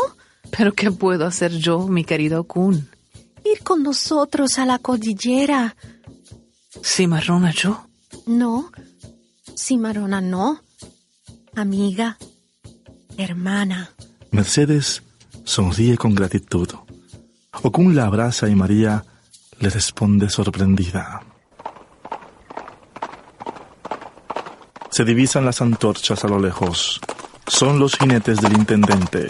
[0.51, 2.89] ¿Pero qué puedo hacer yo, mi querido Okun?
[3.43, 5.75] Ir con nosotros a la cordillera.
[6.83, 7.87] ¿Cimarrona yo?
[8.25, 8.71] No.
[9.57, 10.61] Cimarrona no.
[11.55, 12.17] Amiga.
[13.17, 13.91] Hermana.
[14.31, 15.03] Mercedes
[15.43, 16.69] sonríe con gratitud.
[17.61, 19.05] Okun la abraza y María
[19.59, 21.21] le responde sorprendida.
[24.89, 27.01] Se divisan las antorchas a lo lejos.
[27.47, 29.27] Son los jinetes del intendente.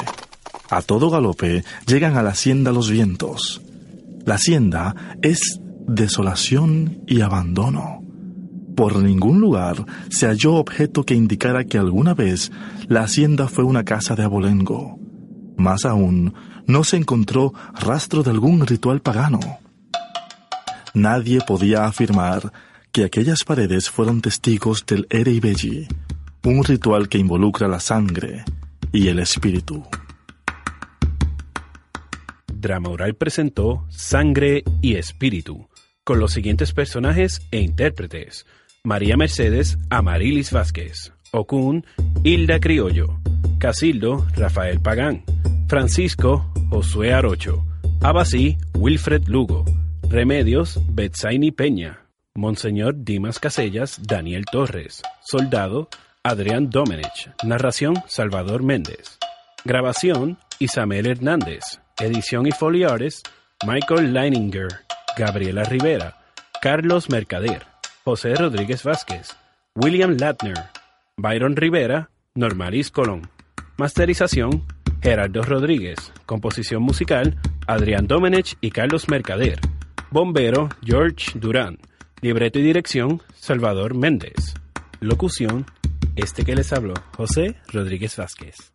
[0.70, 3.62] A todo galope llegan a la hacienda los vientos.
[4.26, 8.02] La hacienda es desolación y abandono.
[8.76, 12.52] Por ningún lugar se halló objeto que indicara que alguna vez
[12.88, 15.00] la hacienda fue una casa de abolengo.
[15.58, 16.34] Más aún,
[16.68, 19.40] no se encontró rastro de algún ritual pagano.
[20.94, 22.52] Nadie podía afirmar
[22.92, 25.88] que aquellas paredes fueron testigos del Ereibeji,
[26.44, 28.44] un ritual que involucra la sangre
[28.92, 29.84] y el espíritu.
[32.66, 35.70] Drama Oral presentó Sangre y Espíritu,
[36.04, 38.48] con los siguientes personajes e intérpretes.
[38.84, 41.86] María Mercedes Amarilis Vázquez, Okun
[42.24, 43.20] Hilda Criollo,
[43.60, 45.24] Casildo Rafael Pagán,
[45.68, 47.64] Francisco Josué Arocho,
[48.02, 49.64] Abasí Wilfred Lugo,
[50.10, 55.88] Remedios Betsaini Peña, Monseñor Dimas Casellas Daniel Torres, Soldado
[56.24, 59.20] Adrián Domenech, Narración Salvador Méndez,
[59.66, 63.24] Grabación Isabel Hernández, Edición y foliares
[63.66, 64.68] Michael Leininger,
[65.18, 66.18] Gabriela Rivera,
[66.62, 67.66] Carlos Mercader,
[68.04, 69.36] José Rodríguez Vázquez,
[69.76, 70.58] William Latner,
[71.16, 73.30] Byron Rivera, Normalis Colón.
[73.78, 74.66] Masterización,
[75.02, 76.12] Gerardo Rodríguez.
[76.26, 79.60] Composición musical, Adrián Domenech y Carlos Mercader.
[80.12, 81.80] Bombero, George Durán.
[82.22, 84.56] Libreto y dirección, Salvador Méndez.
[85.00, 85.66] Locución,
[86.18, 88.74] este que les habló, José Rodríguez Vázquez.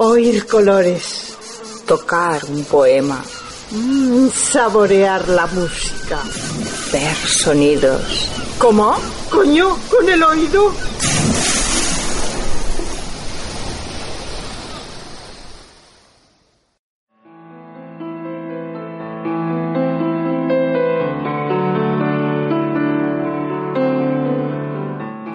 [0.00, 1.36] Oír colores,
[1.84, 3.20] tocar un poema,
[3.72, 6.20] mm, saborear la música,
[6.92, 8.28] ver sonidos.
[8.58, 8.96] ¿Cómo?
[9.28, 10.72] Coño, con el oído.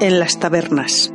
[0.04, 1.14] en las tabernas.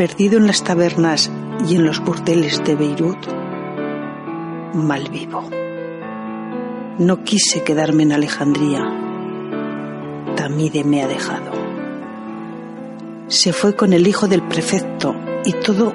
[0.00, 1.30] Perdido en las tabernas
[1.68, 3.18] y en los burdeles de Beirut,
[4.72, 5.46] mal vivo.
[6.98, 8.82] No quise quedarme en Alejandría.
[10.36, 11.52] Tamide me ha dejado.
[13.28, 15.92] Se fue con el hijo del prefecto y todo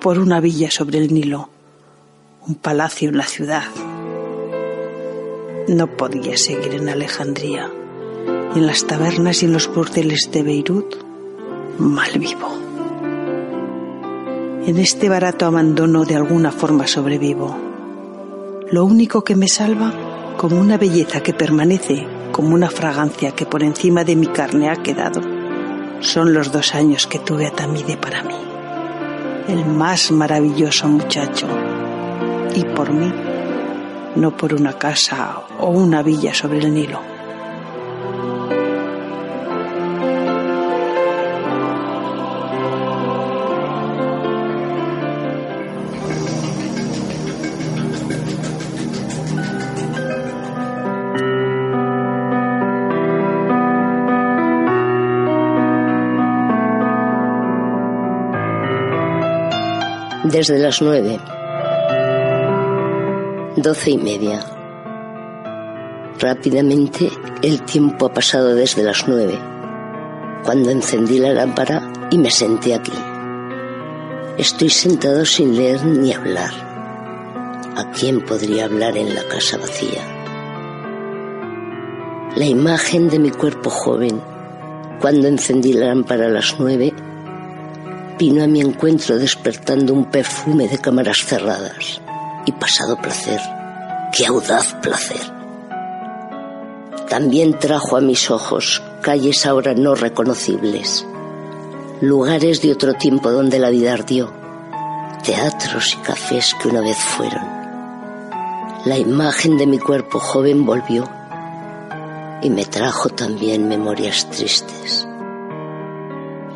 [0.00, 1.50] por una villa sobre el Nilo,
[2.46, 3.64] un palacio en la ciudad.
[5.68, 7.70] No podía seguir en Alejandría
[8.54, 10.94] en las tabernas y en los burdeles de Beirut,
[11.78, 12.63] mal vivo.
[14.66, 17.54] En este barato abandono de alguna forma sobrevivo.
[18.70, 19.92] Lo único que me salva,
[20.38, 24.76] como una belleza que permanece, como una fragancia que por encima de mi carne ha
[24.76, 25.20] quedado,
[26.00, 28.36] son los dos años que tuve a Tamide para mí.
[29.48, 31.46] El más maravilloso muchacho.
[32.56, 33.12] Y por mí,
[34.16, 37.13] no por una casa o una villa sobre el Nilo.
[60.46, 61.18] Desde las nueve.
[63.56, 64.44] Doce y media.
[66.20, 67.08] Rápidamente
[67.40, 69.38] el tiempo ha pasado desde las nueve,
[70.44, 72.92] cuando encendí la lámpara y me senté aquí.
[74.36, 76.52] Estoy sentado sin leer ni hablar.
[77.76, 80.02] ¿A quién podría hablar en la casa vacía?
[82.36, 84.20] La imagen de mi cuerpo joven,
[85.00, 86.92] cuando encendí la lámpara a las nueve,
[88.18, 92.00] vino a mi encuentro despertando un perfume de cámaras cerradas
[92.46, 93.40] y pasado placer,
[94.12, 95.20] qué audaz placer.
[97.08, 101.06] También trajo a mis ojos calles ahora no reconocibles,
[102.00, 104.32] lugares de otro tiempo donde la vida ardió,
[105.24, 107.42] teatros y cafés que una vez fueron.
[108.84, 111.08] La imagen de mi cuerpo joven volvió
[112.42, 115.08] y me trajo también memorias tristes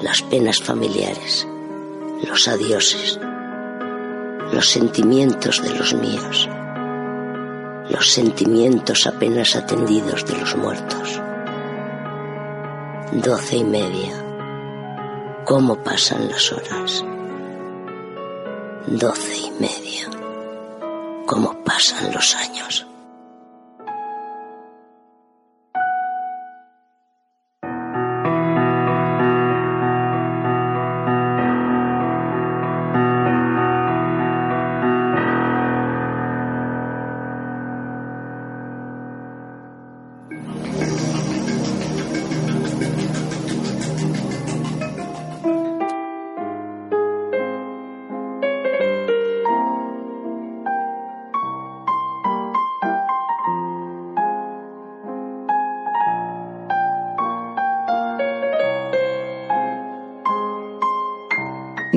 [0.03, 1.47] las penas familiares,
[2.27, 3.19] los adioses,
[4.53, 6.49] los sentimientos de los míos,
[7.91, 11.21] los sentimientos apenas atendidos de los muertos.
[13.13, 14.25] Doce y media.
[15.45, 17.05] ¿Cómo pasan las horas?
[18.87, 20.09] Doce y media.
[21.27, 22.88] ¿Cómo pasan los años?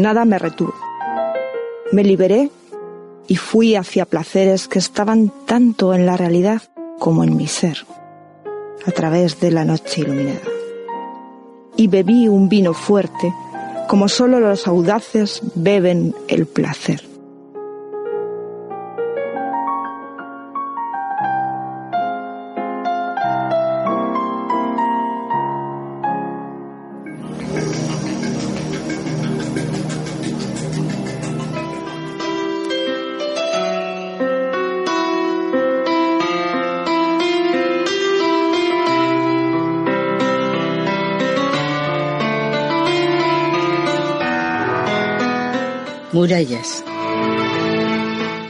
[0.01, 0.73] Nada me retuvo.
[1.91, 2.49] Me liberé
[3.27, 6.63] y fui hacia placeres que estaban tanto en la realidad
[6.97, 7.85] como en mi ser,
[8.83, 10.41] a través de la noche iluminada.
[11.77, 13.31] Y bebí un vino fuerte,
[13.87, 17.10] como solo los audaces beben el placer.
[46.21, 46.83] Murallas.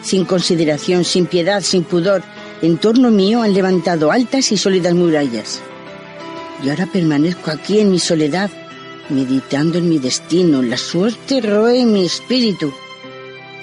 [0.03, 2.21] Sin consideración, sin piedad, sin pudor,
[2.61, 5.61] en torno mío han levantado altas y sólidas murallas.
[6.61, 8.49] Y ahora permanezco aquí en mi soledad,
[9.07, 10.61] meditando en mi destino.
[10.61, 12.73] La suerte roe mi espíritu.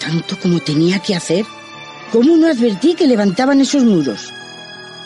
[0.01, 1.45] Tanto como tenía que hacer.
[2.11, 4.33] ¿Cómo no advertí que levantaban esos muros?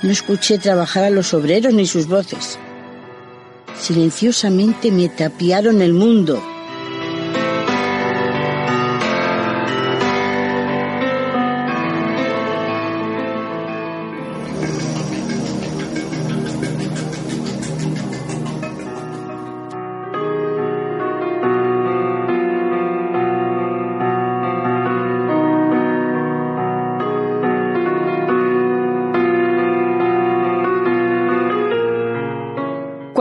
[0.04, 2.56] No escuché trabajar a los obreros ni sus voces.
[3.76, 6.40] Silenciosamente me tapiaron el mundo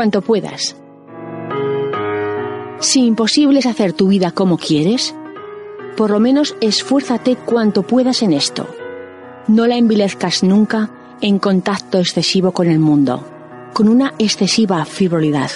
[0.01, 0.75] cuanto puedas.
[2.79, 5.13] Si imposible es hacer tu vida como quieres,
[5.95, 8.67] por lo menos esfuérzate cuanto puedas en esto.
[9.47, 10.89] No la envilezcas nunca
[11.21, 13.23] en contacto excesivo con el mundo,
[13.75, 15.51] con una excesiva frivolidad.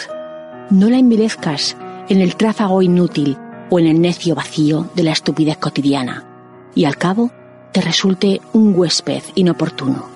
[0.70, 1.76] No la envilezcas
[2.08, 3.39] en el tráfago inútil
[3.72, 6.24] o en el necio vacío de la estupidez cotidiana,
[6.76, 7.32] y al cabo
[7.72, 10.14] te resulte un huésped inoportuno.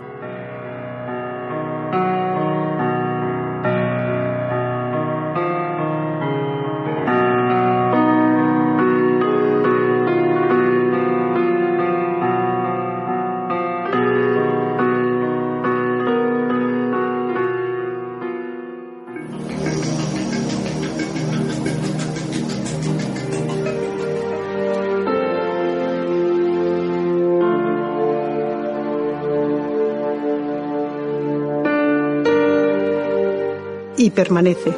[34.19, 34.73] Permanece.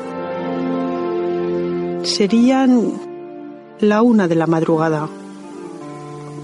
[2.04, 2.94] Serían
[3.80, 5.10] la una de la madrugada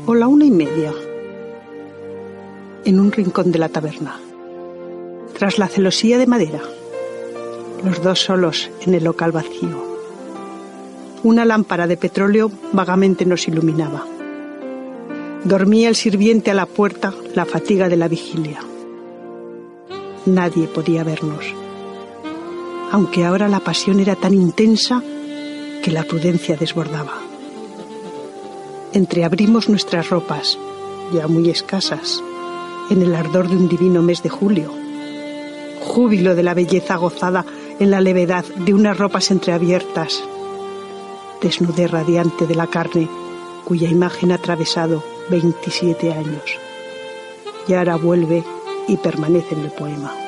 [0.08, 0.92] o la una y media
[2.86, 4.20] en un rincón de la taberna,
[5.38, 6.62] tras la celosía de madera,
[7.86, 9.78] los dos solos en el local vacío.
[11.22, 14.08] Una lámpara de petróleo vagamente nos iluminaba.
[15.44, 18.60] Dormía el sirviente a la puerta la fatiga de la vigilia.
[20.26, 21.46] Nadie podía vernos
[22.92, 25.02] aunque ahora la pasión era tan intensa
[25.84, 27.14] que la prudencia desbordaba.
[28.94, 30.58] Entreabrimos nuestras ropas,
[31.14, 32.22] ya muy escasas,
[32.90, 34.74] en el ardor de un divino mes de julio.
[35.82, 37.46] Júbilo de la belleza gozada
[37.80, 40.24] en la levedad de unas ropas entreabiertas.
[41.42, 43.08] Desnudez radiante de la carne
[43.66, 46.58] cuya imagen ha atravesado 27 años.
[47.68, 48.44] Y ahora vuelve
[48.88, 50.27] y permanece en el poema.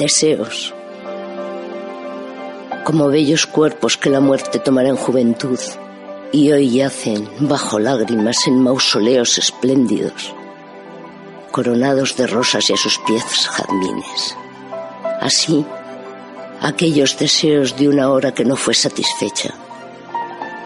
[0.00, 0.74] Deseos,
[2.84, 5.60] como bellos cuerpos que la muerte tomará en juventud
[6.32, 10.34] y hoy yacen bajo lágrimas en mausoleos espléndidos,
[11.50, 14.36] coronados de rosas y a sus pies jazmines.
[15.20, 15.66] Así,
[16.62, 19.52] aquellos deseos de una hora que no fue satisfecha,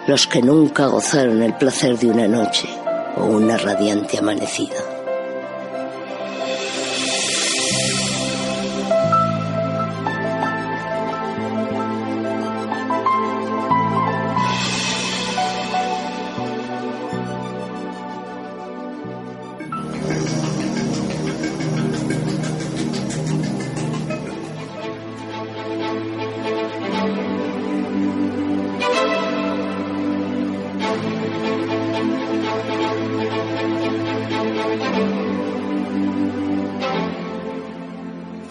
[0.07, 2.69] los que nunca gozaron el placer de una noche
[3.17, 4.94] o una radiante amanecida.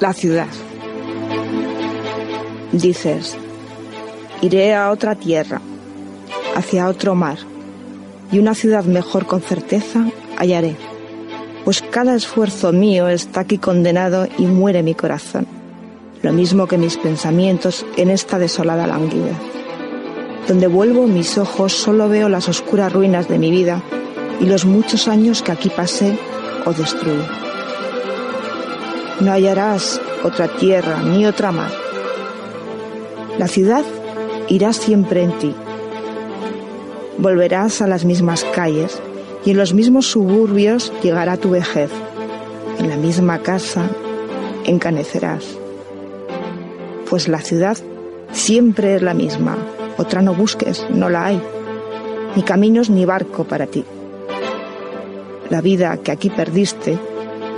[0.04, 0.50] La ciudad.
[2.74, 3.38] Dices,
[4.42, 5.62] iré a otra tierra,
[6.58, 7.38] hacia otro mar,
[8.30, 10.04] y una ciudad mejor con certeza
[10.36, 10.76] hallaré,
[11.64, 15.48] pues cada esfuerzo mío está aquí condenado y muere mi corazón,
[16.22, 19.38] lo mismo que mis pensamientos en esta desolada languidez.
[20.50, 23.82] Donde vuelvo mis ojos solo veo las oscuras ruinas de mi vida
[24.42, 26.18] y los muchos años que aquí pasé
[26.66, 27.53] o destruí.
[29.20, 31.72] No hallarás otra tierra ni otra mar.
[33.38, 33.84] La ciudad
[34.50, 35.56] irá siempre en ti.
[37.18, 39.00] Volverás a las mismas calles
[39.46, 41.92] y en los mismos suburbios llegará tu vejez.
[42.80, 43.88] En la misma casa
[44.66, 45.46] encanecerás.
[47.10, 47.78] Pues la ciudad
[48.32, 49.58] siempre es la misma.
[49.98, 51.42] Otra no busques, no la hay.
[52.36, 53.86] Ni caminos ni barco para ti.
[55.50, 56.98] La vida que aquí perdiste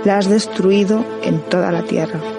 [0.04, 2.35] la has destruido en toda la tierra.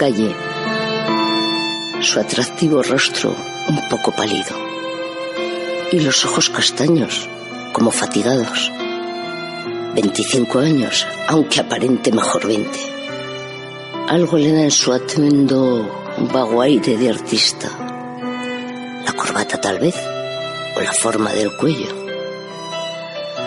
[0.00, 0.34] Calle,
[2.00, 3.36] su atractivo rostro
[3.68, 4.56] un poco pálido
[5.92, 7.28] y los ojos castaños,
[7.74, 8.72] como fatigados.
[9.94, 12.70] 25 años, aunque aparente mejor 20.
[14.08, 15.86] Algo le da en su atuendo
[16.32, 17.68] vago aire de artista.
[19.04, 19.96] La corbata tal vez,
[20.76, 21.94] o la forma del cuello.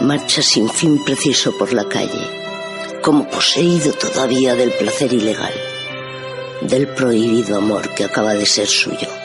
[0.01, 5.72] Marcha sin fin preciso por la calle, como poseído todavía del placer ilegal,
[6.68, 9.22] del prohibido amor que acaba de ser suyo.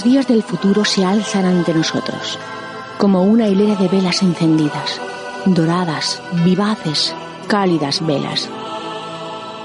[0.00, 2.38] Los días del futuro se alzan ante nosotros,
[2.96, 4.98] como una hilera de velas encendidas,
[5.44, 7.14] doradas, vivaces,
[7.48, 8.48] cálidas velas.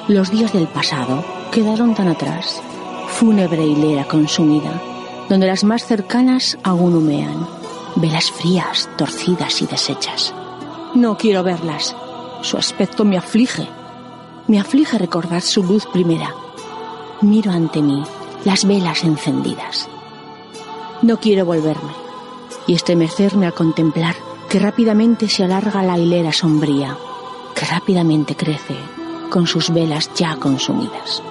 [0.10, 1.24] Los días del pasado
[1.54, 2.62] quedaron tan atrás,
[3.08, 4.74] fúnebre hilera consumida,
[5.30, 7.48] donde las más cercanas aún humean,
[7.96, 10.34] velas frías, torcidas y deshechas.
[10.96, 11.96] No quiero verlas,
[12.42, 13.70] su aspecto me aflige,
[14.50, 16.36] me aflige recordar su luz primera.
[17.22, 18.04] Miro ante mí
[18.44, 19.88] las velas encendidas.
[21.02, 21.92] No quiero volverme
[22.68, 24.16] y estremecerme a contemplar
[24.50, 26.98] que rápidamente se alarga la hilera sombría,
[27.54, 28.76] que rápidamente crece
[29.30, 31.22] con sus velas ya consumidas.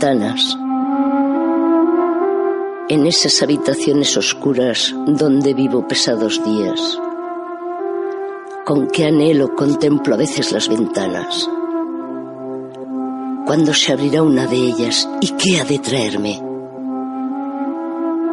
[0.00, 0.56] Ventanas.
[2.88, 6.98] En esas habitaciones oscuras donde vivo pesados días.
[8.64, 11.46] Con qué anhelo contemplo a veces las ventanas.
[13.44, 16.42] ¿Cuándo se abrirá una de ellas y qué ha de traerme?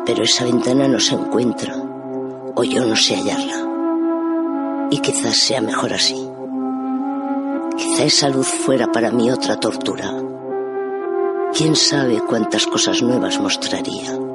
[0.05, 1.75] Pero esa ventana no se encuentra,
[2.55, 4.87] o yo no sé hallarla.
[4.89, 6.29] Y quizás sea mejor así.
[7.75, 10.26] Quizá esa luz fuera para mí otra tortura.
[11.57, 14.26] Quién sabe cuántas cosas nuevas mostraría.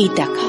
[0.00, 0.40] Ítaca.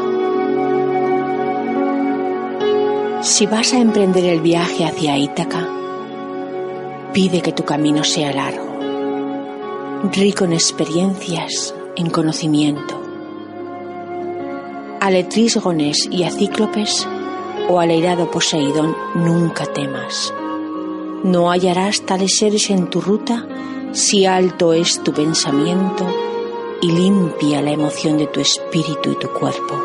[3.21, 5.67] Si vas a emprender el viaje hacia Ítaca,
[7.11, 8.79] pide que tu camino sea largo,
[10.13, 12.97] rico en experiencias, en conocimiento.
[15.01, 17.05] A letrísgones y a cíclopes
[17.67, 20.33] o al airado Poseidón nunca temas.
[21.25, 23.45] No hallarás tales seres en tu ruta
[23.91, 26.20] si alto es tu pensamiento
[26.81, 29.79] y limpia la emoción de tu espíritu y tu cuerpo.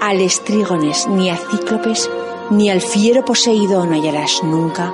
[0.00, 2.10] Al estrígones ni a cíclopes
[2.50, 4.92] ni al fiero Poseidón hallarás nunca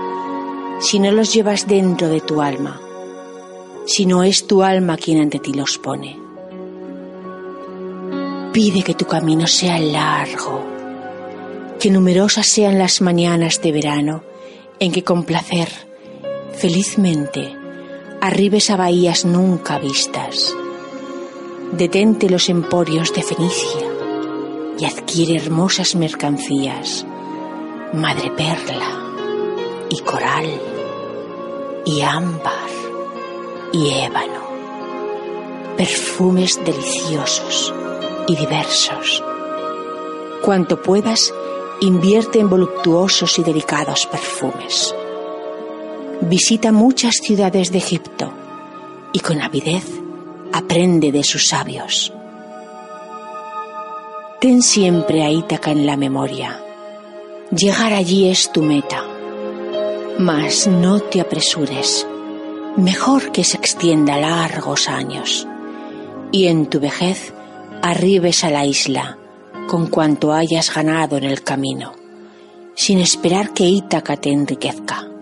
[0.81, 2.81] si no los llevas dentro de tu alma,
[3.87, 6.19] si no es tu alma quien ante ti los pone.
[8.53, 10.65] Pide que tu camino sea largo,
[11.79, 14.23] que numerosas sean las mañanas de verano
[14.79, 15.69] en que con placer,
[16.57, 17.57] felizmente,
[18.25, 20.57] arribes a bahías nunca vistas.
[21.73, 23.87] Detente los emporios de Fenicia
[24.79, 27.05] y adquiere hermosas mercancías,
[27.93, 29.13] madre perla
[29.91, 30.59] y coral,
[31.85, 32.71] y ámbar
[33.73, 34.43] y ébano.
[35.77, 37.75] Perfumes deliciosos
[38.27, 39.23] y diversos.
[40.43, 41.31] Cuanto puedas,
[41.83, 44.95] invierte en voluptuosos y delicados perfumes.
[46.29, 48.33] Visita muchas ciudades de Egipto
[49.13, 49.85] y con avidez
[50.55, 52.15] aprende de sus sabios.
[54.41, 56.59] Ten siempre a Ítaca en la memoria.
[57.51, 59.05] Llegar allí es tu meta.
[60.19, 62.07] Mas no te apresures.
[62.79, 65.47] Mejor que se extienda largos años.
[66.33, 67.35] Y en tu vejez
[67.83, 69.19] arribes a la isla
[69.69, 71.93] con cuanto hayas ganado en el camino,
[72.75, 75.14] sin esperar que Ítaca te enriquezca.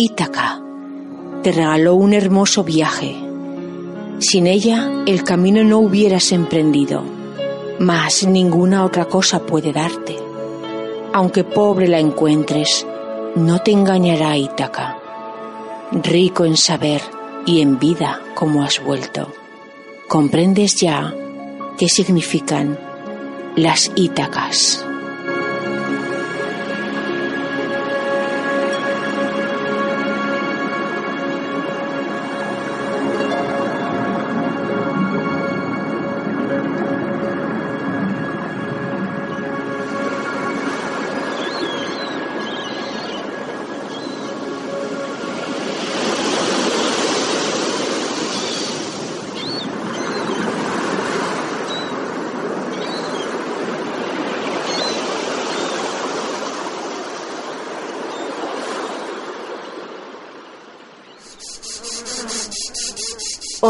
[0.00, 0.62] Ítaca
[1.42, 3.16] te regaló un hermoso viaje.
[4.20, 7.02] Sin ella el camino no hubieras emprendido,
[7.80, 10.16] mas ninguna otra cosa puede darte.
[11.12, 12.86] Aunque pobre la encuentres,
[13.34, 14.98] no te engañará Ítaca.
[15.90, 17.02] Rico en saber
[17.44, 19.32] y en vida como has vuelto,
[20.06, 21.12] comprendes ya
[21.76, 22.78] qué significan
[23.56, 24.87] las Ítacas.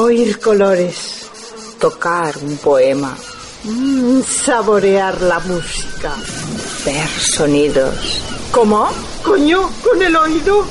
[0.08, 1.28] Oír colores,
[1.78, 3.14] tocar un poema,
[3.64, 6.14] mm, saborear la música,
[6.86, 8.22] ver sonidos.
[8.50, 8.88] ¿Cómo?
[9.22, 10.64] Coño, con el oído.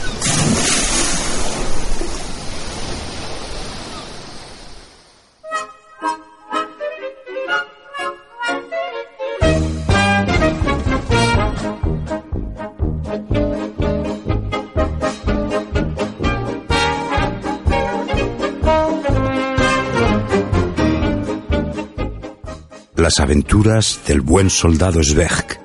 [23.08, 25.62] Las aventuras del buen soldado Sveg.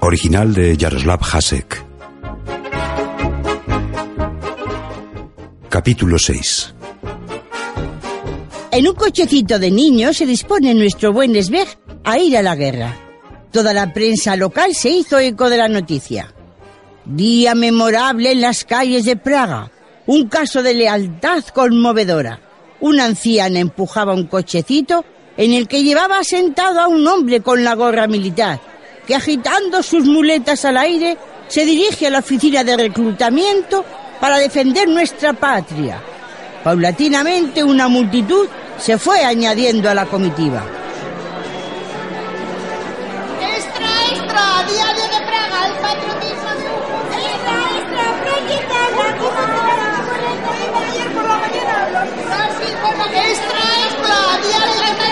[0.00, 1.82] Original de Jaroslav Hasek.
[5.70, 6.74] Capítulo 6.
[8.72, 12.94] En un cochecito de niños se dispone nuestro buen Sveg a ir a la guerra.
[13.50, 16.34] Toda la prensa local se hizo eco de la noticia.
[17.06, 19.70] Día memorable en las calles de Praga.
[20.04, 22.38] Un caso de lealtad conmovedora.
[22.80, 25.06] Una anciana empujaba un cochecito
[25.36, 28.60] en el que llevaba sentado a un hombre con la gorra militar,
[29.06, 31.16] que agitando sus muletas al aire
[31.48, 33.84] se dirige a la oficina de reclutamiento
[34.20, 36.00] para defender nuestra patria.
[36.62, 40.62] Paulatinamente una multitud se fue añadiendo a la comitiva.
[43.40, 44.64] ¡Extra, extra!
[44.68, 46.66] Diario de Praga, el patriotismo de...
[47.18, 48.04] ¡Extra, extra!
[48.22, 49.08] ¡Franquita, la
[50.86, 52.04] ayer por la mañana!
[52.04, 52.40] ¡Extra,
[53.88, 54.16] extra!
[54.48, 55.11] Diario de las gloriosas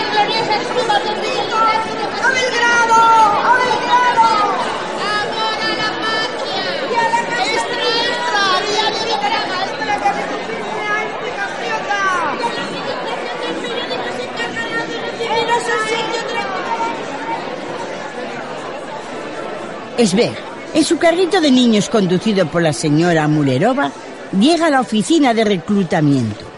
[20.01, 20.33] Esber,
[20.73, 23.91] en su carrito de niños conducido por la señora Mulerova,
[24.31, 26.50] llega a la oficina de reclutamiento.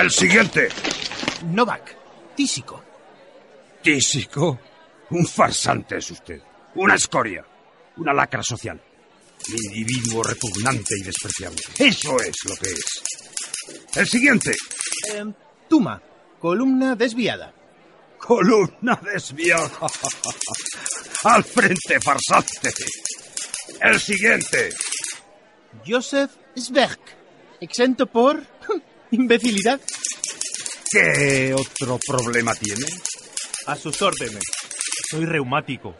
[0.00, 0.68] El siguiente.
[1.46, 1.96] Novak,
[2.36, 2.80] tísico.
[3.82, 4.60] Tísico.
[5.10, 6.40] Un farsante es usted.
[6.76, 7.44] Una escoria.
[7.96, 8.80] Una lacra social.
[9.48, 11.60] Un individuo repugnante y despreciable.
[11.78, 13.02] Eso es lo que es.
[13.96, 14.54] El siguiente.
[15.14, 15.34] Em,
[15.68, 16.00] Tuma,
[16.38, 17.52] columna desviada.
[18.18, 19.68] Columna desviada.
[21.24, 22.70] Al frente, farsante.
[23.80, 24.68] El siguiente.
[25.84, 27.00] Joseph Sberg,
[27.60, 28.57] exento por
[29.10, 29.80] imbecilidad.
[30.90, 32.86] ¿Qué otro problema tiene?
[33.66, 34.42] A sus órdenes.
[35.10, 35.94] Soy reumático.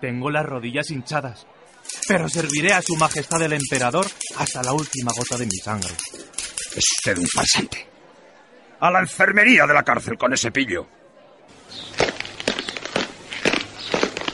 [0.00, 1.46] Tengo las rodillas hinchadas.
[2.06, 5.90] Pero serviré a su majestad el emperador hasta la última gota de mi sangre.
[6.74, 7.86] Es usted un farsante.
[8.80, 10.86] A la enfermería de la cárcel con ese pillo.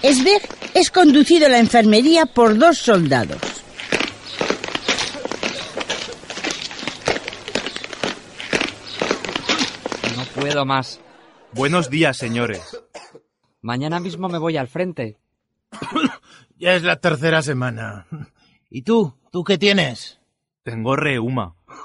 [0.03, 3.56] Esberg es conducido a la enfermería por dos soldados.
[10.57, 11.01] Puedo más.
[11.53, 12.83] Buenos días, señores.
[13.61, 15.19] Mañana mismo me voy al frente.
[16.59, 18.07] Ya es la tercera semana.
[18.71, 19.13] ¿Y tú?
[19.31, 20.19] ¿Tú qué tienes?
[20.63, 21.55] Tengo reuma.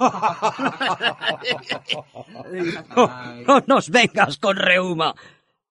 [3.46, 5.14] No nos vengas con reuma.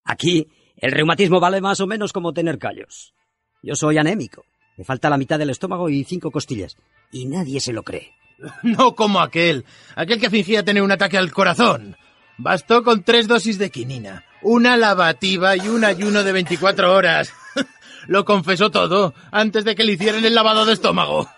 [0.04, 0.48] Aquí
[0.78, 3.16] el reumatismo vale más o menos como tener callos.
[3.64, 4.46] Yo soy anémico.
[4.78, 6.78] Me falta la mitad del estómago y cinco costillas.
[7.12, 8.14] Y nadie se lo cree.
[8.62, 9.66] No como aquel.
[9.96, 11.98] Aquel que fingía tener un ataque al corazón.
[12.44, 17.32] Bastó con tres dosis de quinina, una lavativa y un ayuno de 24 horas.
[18.08, 21.30] Lo confesó todo antes de que le hicieran el lavado de estómago.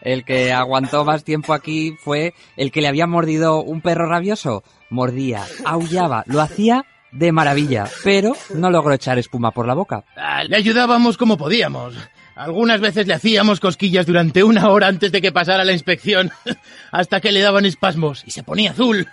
[0.00, 4.64] El que aguantó más tiempo aquí fue el que le había mordido un perro rabioso.
[4.90, 10.02] Mordía, aullaba, lo hacía de maravilla, pero no logró echar espuma por la boca.
[10.16, 11.94] Ah, Le ayudábamos como podíamos.
[12.34, 16.32] Algunas veces le hacíamos cosquillas durante una hora antes de que pasara la inspección,
[16.90, 19.06] hasta que le daban espasmos y se ponía azul.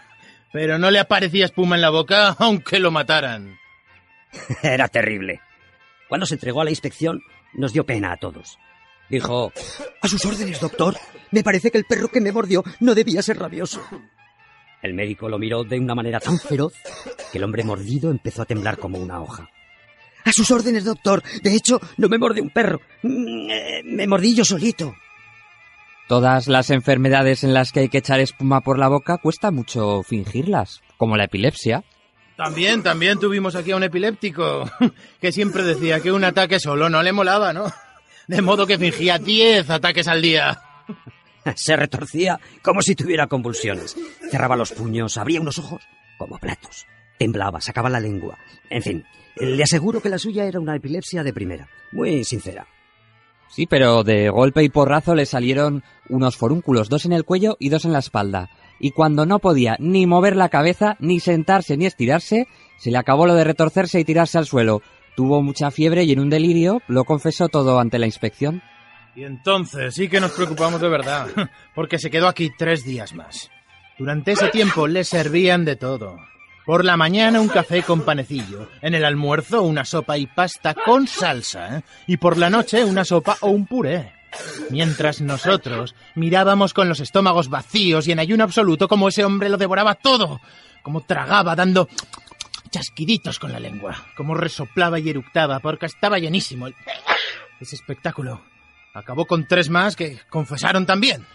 [0.51, 3.57] Pero no le aparecía espuma en la boca, aunque lo mataran.
[4.63, 5.41] Era terrible.
[6.07, 7.21] Cuando se entregó a la inspección,
[7.53, 8.57] nos dio pena a todos.
[9.09, 9.51] Dijo,
[10.01, 10.95] a sus órdenes, doctor.
[11.31, 13.81] Me parece que el perro que me mordió no debía ser rabioso.
[14.81, 16.73] El médico lo miró de una manera tan feroz
[17.31, 19.49] que el hombre mordido empezó a temblar como una hoja.
[20.25, 21.23] A sus órdenes, doctor.
[21.41, 22.81] De hecho, no me mordió un perro.
[23.03, 24.93] Mm, eh, Me mordí yo solito.
[26.09, 30.01] Todas las enfermedades en las que hay que echar espuma por la boca cuesta mucho
[30.01, 31.83] fingirlas, como la epilepsia.
[32.35, 34.67] También, también tuvimos aquí a un epiléptico
[35.21, 37.71] que siempre decía que un ataque solo no le molaba, ¿no?
[38.27, 40.59] De modo que fingía 10 ataques al día.
[41.55, 43.95] Se retorcía como si tuviera convulsiones.
[44.31, 45.83] Cerraba los puños, abría unos ojos
[46.17, 46.87] como platos.
[47.19, 48.35] Temblaba, sacaba la lengua.
[48.71, 49.05] En fin,
[49.35, 51.67] le aseguro que la suya era una epilepsia de primera.
[51.91, 52.65] Muy sincera.
[53.49, 57.69] Sí, pero de golpe y porrazo le salieron unos forúnculos, dos en el cuello y
[57.69, 58.49] dos en la espalda.
[58.79, 62.47] Y cuando no podía ni mover la cabeza, ni sentarse, ni estirarse,
[62.77, 64.81] se le acabó lo de retorcerse y tirarse al suelo.
[65.15, 68.61] Tuvo mucha fiebre y en un delirio lo confesó todo ante la inspección.
[69.15, 71.27] Y entonces sí que nos preocupamos de verdad,
[71.75, 73.49] porque se quedó aquí tres días más.
[73.97, 76.15] Durante ese tiempo le servían de todo.
[76.69, 81.07] Por la mañana un café con panecillo, en el almuerzo una sopa y pasta con
[81.07, 81.81] salsa, ¿eh?
[82.05, 84.13] y por la noche una sopa o un puré.
[84.69, 89.57] Mientras nosotros mirábamos con los estómagos vacíos y en ayuno absoluto como ese hombre lo
[89.57, 90.41] devoraba todo,
[90.83, 91.89] como tragaba dando
[92.69, 96.67] chasquiditos con la lengua, como resoplaba y eructaba porque estaba llenísimo.
[97.59, 98.43] Ese espectáculo
[98.93, 101.25] acabó con tres más que confesaron también.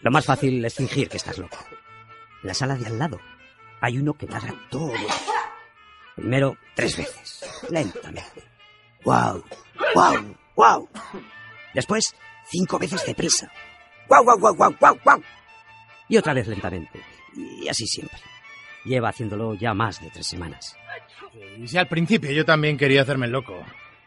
[0.00, 1.58] Lo más fácil es fingir que estás loco.
[2.42, 3.20] La sala de al lado
[3.82, 4.92] hay uno que narra todo.
[6.14, 8.42] Primero, tres veces, lentamente.
[9.04, 9.42] ¡Guau!
[9.92, 10.36] ¡Guau!
[10.54, 10.88] ¡Guau!
[11.74, 12.14] Después,
[12.48, 13.50] cinco veces deprisa.
[14.08, 15.22] ¡Guau, guau, guau, guau, guau, guau!
[16.08, 17.02] Y otra vez lentamente.
[17.34, 18.18] Y así siempre.
[18.84, 20.76] Lleva haciéndolo ya más de tres semanas.
[21.58, 23.64] Y si al principio yo también quería hacerme loco.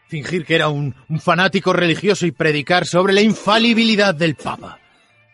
[0.08, 4.78] Fingir que era un, un fanático religioso y predicar sobre la infalibilidad del Papa.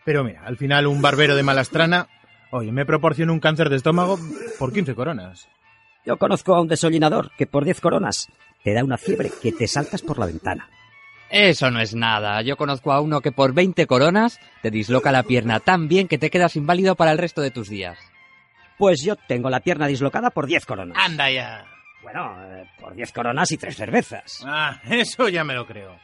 [0.03, 2.09] Pero mira, al final un barbero de Malastrana,
[2.53, 4.17] oye, me proporcionó un cáncer de estómago
[4.59, 5.49] por 15 coronas.
[6.05, 8.29] Yo conozco a un desollinador que por 10 coronas
[8.63, 10.69] te da una fiebre que te saltas por la ventana.
[11.29, 12.41] Eso no es nada.
[12.43, 16.19] Yo conozco a uno que por 20 coronas te disloca la pierna tan bien que
[16.19, 17.97] te quedas inválido para el resto de tus días.
[18.77, 20.97] Pues yo tengo la pierna dislocada por 10 coronas.
[20.99, 21.65] Anda ya.
[22.03, 24.43] Bueno, eh, por 10 coronas y tres cervezas.
[24.45, 25.97] Ah, eso ya me lo creo.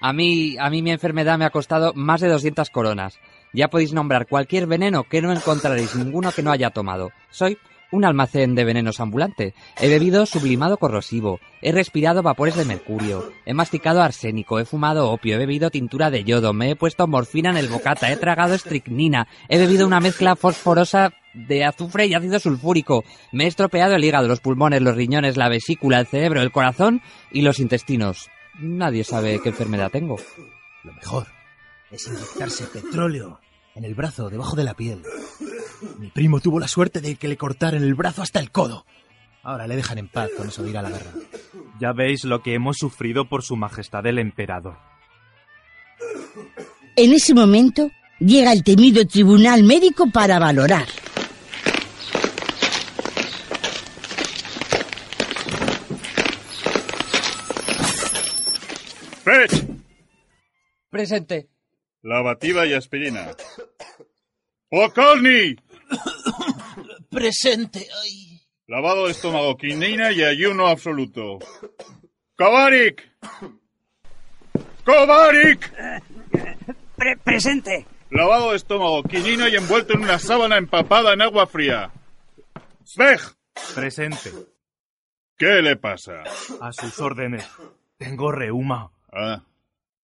[0.00, 3.18] A mí, a mí mi enfermedad me ha costado más de 200 coronas.
[3.52, 7.10] Ya podéis nombrar cualquier veneno que no encontraréis ninguno que no haya tomado.
[7.30, 7.58] Soy
[7.90, 9.54] un almacén de venenos ambulante.
[9.80, 15.34] He bebido sublimado corrosivo, he respirado vapores de mercurio, he masticado arsénico, he fumado opio,
[15.34, 19.28] he bebido tintura de yodo, me he puesto morfina en el bocata, he tragado estricnina,
[19.48, 24.28] he bebido una mezcla fosforosa de azufre y ácido sulfúrico, me he estropeado el hígado,
[24.28, 28.28] los pulmones, los riñones, la vesícula, el cerebro, el corazón y los intestinos.
[28.60, 30.16] Nadie sabe qué enfermedad tengo.
[30.82, 31.37] Lo mejor
[31.90, 33.40] es inyectarse petróleo
[33.74, 35.02] en el brazo, debajo de la piel.
[35.98, 38.84] Mi primo tuvo la suerte de que le cortaran el brazo hasta el codo.
[39.42, 41.12] Ahora le dejan en paz con eso de ir a la guerra.
[41.80, 44.76] Ya veis lo que hemos sufrido por su majestad el emperador.
[46.96, 50.86] En ese momento llega el temido tribunal médico para valorar.
[59.24, 59.68] ¡Fetch!
[62.00, 62.02] Presente.
[62.02, 63.28] Lavativa y aspirina.
[64.70, 65.56] ¡Pocorni!
[67.10, 67.86] Presente.
[68.02, 68.40] Ay.
[68.66, 71.38] Lavado de estómago, quinina y ayuno absoluto.
[72.36, 73.02] ¡Kovarik!
[74.84, 75.72] ¡Kovarik!
[76.96, 77.86] Pre- presente.
[78.10, 81.90] Lavado de estómago, quinina y envuelto en una sábana empapada en agua fría.
[82.84, 83.20] ¡Svej!
[83.74, 84.32] Presente.
[85.36, 86.22] ¿Qué le pasa?
[86.60, 87.48] A sus órdenes.
[87.96, 88.90] Tengo reuma.
[89.12, 89.44] Ah,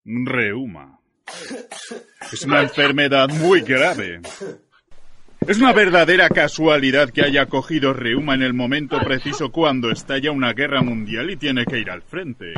[0.04, 1.00] reuma.
[2.32, 4.20] Es una enfermedad muy grave.
[5.46, 10.52] Es una verdadera casualidad que haya cogido reuma en el momento preciso cuando estalla una
[10.54, 12.54] guerra mundial y tiene que ir al frente.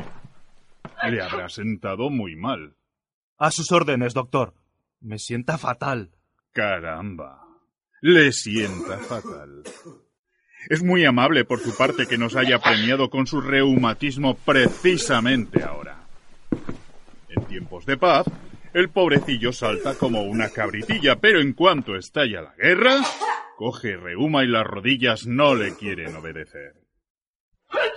[1.09, 2.77] Le habrá sentado muy mal.
[3.39, 4.55] A sus órdenes, doctor.
[5.01, 6.11] Me sienta fatal.
[6.53, 7.43] Caramba.
[8.01, 9.65] Le sienta fatal.
[10.69, 16.07] Es muy amable por su parte que nos haya premiado con su reumatismo precisamente ahora.
[17.29, 18.27] En tiempos de paz,
[18.77, 22.99] el pobrecillo salta como una cabritilla, pero en cuanto estalla la guerra,
[23.57, 26.75] coge reuma y las rodillas no le quieren obedecer.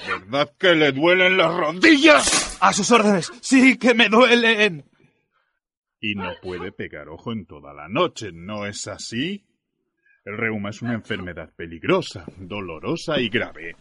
[0.07, 2.57] ¿Verdad que le duelen las rodillas?
[2.61, 3.30] A sus órdenes.
[3.41, 4.86] Sí, que me duelen.
[5.99, 9.43] Y no puede pegar ojo en toda la noche, ¿no es así?
[10.23, 13.75] El reuma es una enfermedad peligrosa, dolorosa y grave.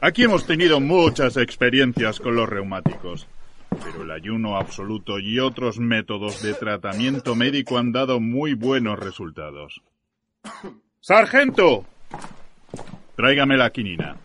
[0.00, 3.26] Aquí hemos tenido muchas experiencias con los reumáticos,
[3.82, 9.82] pero el ayuno absoluto y otros métodos de tratamiento médico han dado muy buenos resultados.
[11.00, 11.84] ¡Sargento!
[13.16, 14.16] Tráigame la quinina.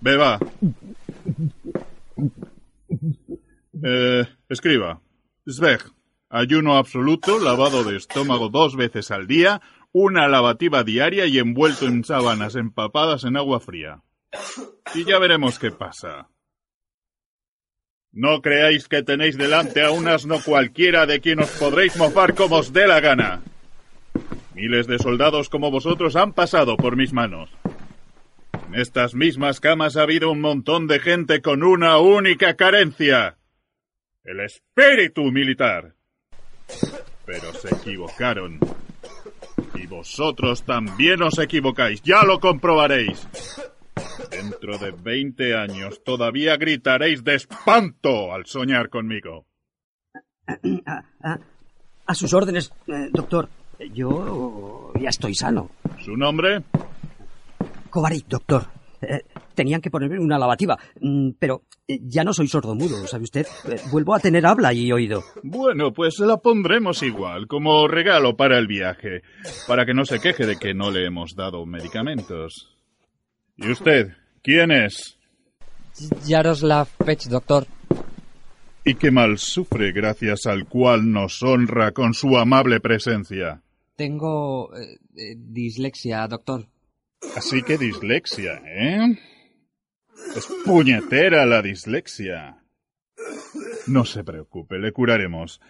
[0.00, 0.38] Beba.
[3.84, 5.00] Eh, escriba.
[5.46, 5.80] Sveg.
[6.30, 9.60] Ayuno absoluto, lavado de estómago dos veces al día,
[9.92, 14.02] una lavativa diaria y envuelto en sábanas empapadas en agua fría.
[14.94, 16.28] Y ya veremos qué pasa.
[18.12, 22.56] No creáis que tenéis delante a un asno cualquiera de quien os podréis mofar como
[22.56, 23.40] os dé la gana.
[24.54, 27.48] Miles de soldados como vosotros han pasado por mis manos.
[28.68, 33.38] En estas mismas camas ha habido un montón de gente con una única carencia.
[34.24, 35.94] El espíritu militar.
[37.24, 38.58] Pero se equivocaron.
[39.74, 43.26] Y vosotros también os equivocáis, ya lo comprobaréis.
[44.30, 49.46] Dentro de veinte años todavía gritaréis de espanto al soñar conmigo.
[50.86, 51.38] A, a-
[52.06, 53.48] a sus órdenes, eh, doctor.
[53.94, 55.70] Yo ya estoy sano.
[56.00, 56.62] ¿Su nombre?
[57.90, 58.64] Kovarik, doctor.
[59.00, 59.24] Eh,
[59.54, 63.46] tenían que ponerme una lavativa, mm, pero eh, ya no soy sordomudo, ¿sabe usted?
[63.68, 65.22] Eh, vuelvo a tener habla y oído.
[65.42, 69.22] Bueno, pues la pondremos igual, como regalo para el viaje,
[69.66, 72.71] para que no se queje de que no le hemos dado medicamentos.
[73.62, 74.12] ¿Y usted?
[74.42, 75.16] ¿Quién es?
[76.26, 77.66] Yaroslav Pech, doctor.
[78.84, 83.62] ¿Y qué mal sufre gracias al cual nos honra con su amable presencia?
[83.94, 86.66] Tengo eh, eh, dislexia, doctor.
[87.36, 89.16] Así que dislexia, ¿eh?
[90.36, 92.58] Es puñetera la dislexia.
[93.86, 95.60] No se preocupe, le curaremos.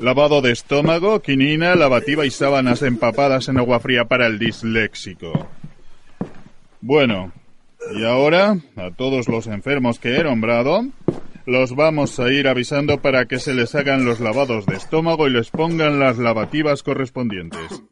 [0.00, 5.48] Lavado de estómago, quinina, lavativa y sábanas empapadas en agua fría para el disléxico.
[6.80, 7.32] Bueno,
[7.94, 10.82] y ahora, a todos los enfermos que he nombrado,
[11.46, 15.30] los vamos a ir avisando para que se les hagan los lavados de estómago y
[15.30, 17.82] les pongan las lavativas correspondientes.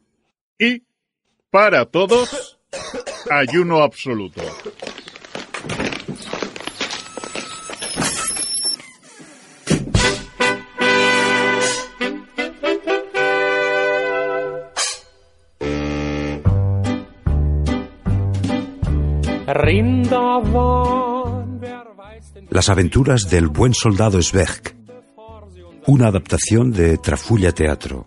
[0.59, 0.83] Y,
[1.49, 2.59] para todos,
[3.29, 4.41] ayuno absoluto.
[22.49, 24.75] Las aventuras del buen soldado Sveg.
[25.85, 28.05] Una adaptación de Trafulla Teatro.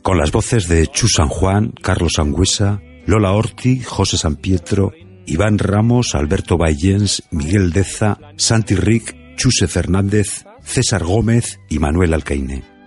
[0.00, 4.92] Con las voces de Chu San Juan, Carlos Sangüesa, Lola Orti, José San Pietro,
[5.26, 12.77] Iván Ramos, Alberto Bayens, Miguel Deza, Santi Rick, Chuse Fernández, César Gómez y Manuel Alcaine.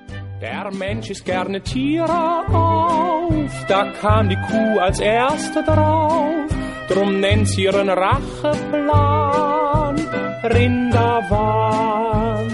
[0.41, 6.49] Der Mensch ist gerne Tiere auf, da kam die Kuh als erste drauf,
[6.89, 9.31] drum nennt sie ihren Racheplan
[10.43, 12.47] Rinderwahn.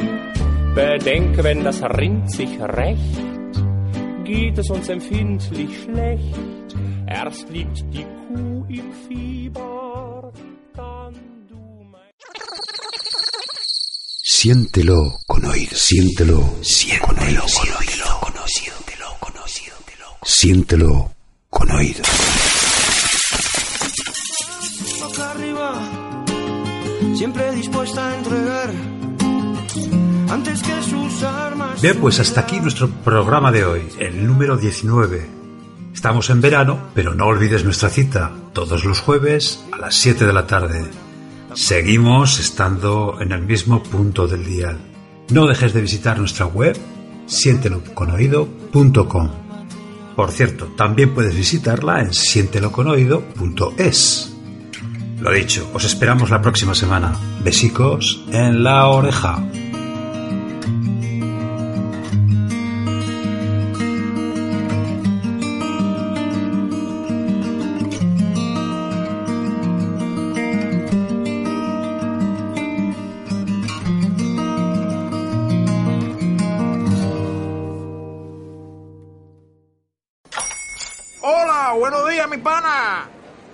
[0.76, 3.64] Bedenke, wenn das Rind sich rächt,
[4.26, 6.76] geht es uns empfindlich schlecht.
[7.08, 10.16] Erst liegt die Kuh im Fieber,
[14.40, 15.76] Siéntelo con oído.
[15.76, 17.44] Siéntelo, siéntelo con oído.
[20.24, 21.12] Siéntelo
[21.50, 22.04] con oído.
[25.02, 25.82] boca arriba,
[27.16, 28.72] siempre dispuesta a entregar
[30.30, 31.82] antes que sus armas.
[31.82, 35.28] Bien, pues hasta aquí nuestro programa de hoy, el número 19.
[35.96, 40.34] Estamos en verano, pero no olvides nuestra cita, todos los jueves a las 7 de
[40.34, 41.07] la tarde.
[41.58, 44.78] Seguimos estando en el mismo punto del dial.
[45.32, 46.78] No dejes de visitar nuestra web,
[47.26, 49.30] sienteloconoído.com.
[50.16, 54.36] Por cierto, también puedes visitarla en sienteloconoido.es.
[55.20, 57.14] Lo dicho, os esperamos la próxima semana.
[57.43, 59.43] Besicos en la oreja.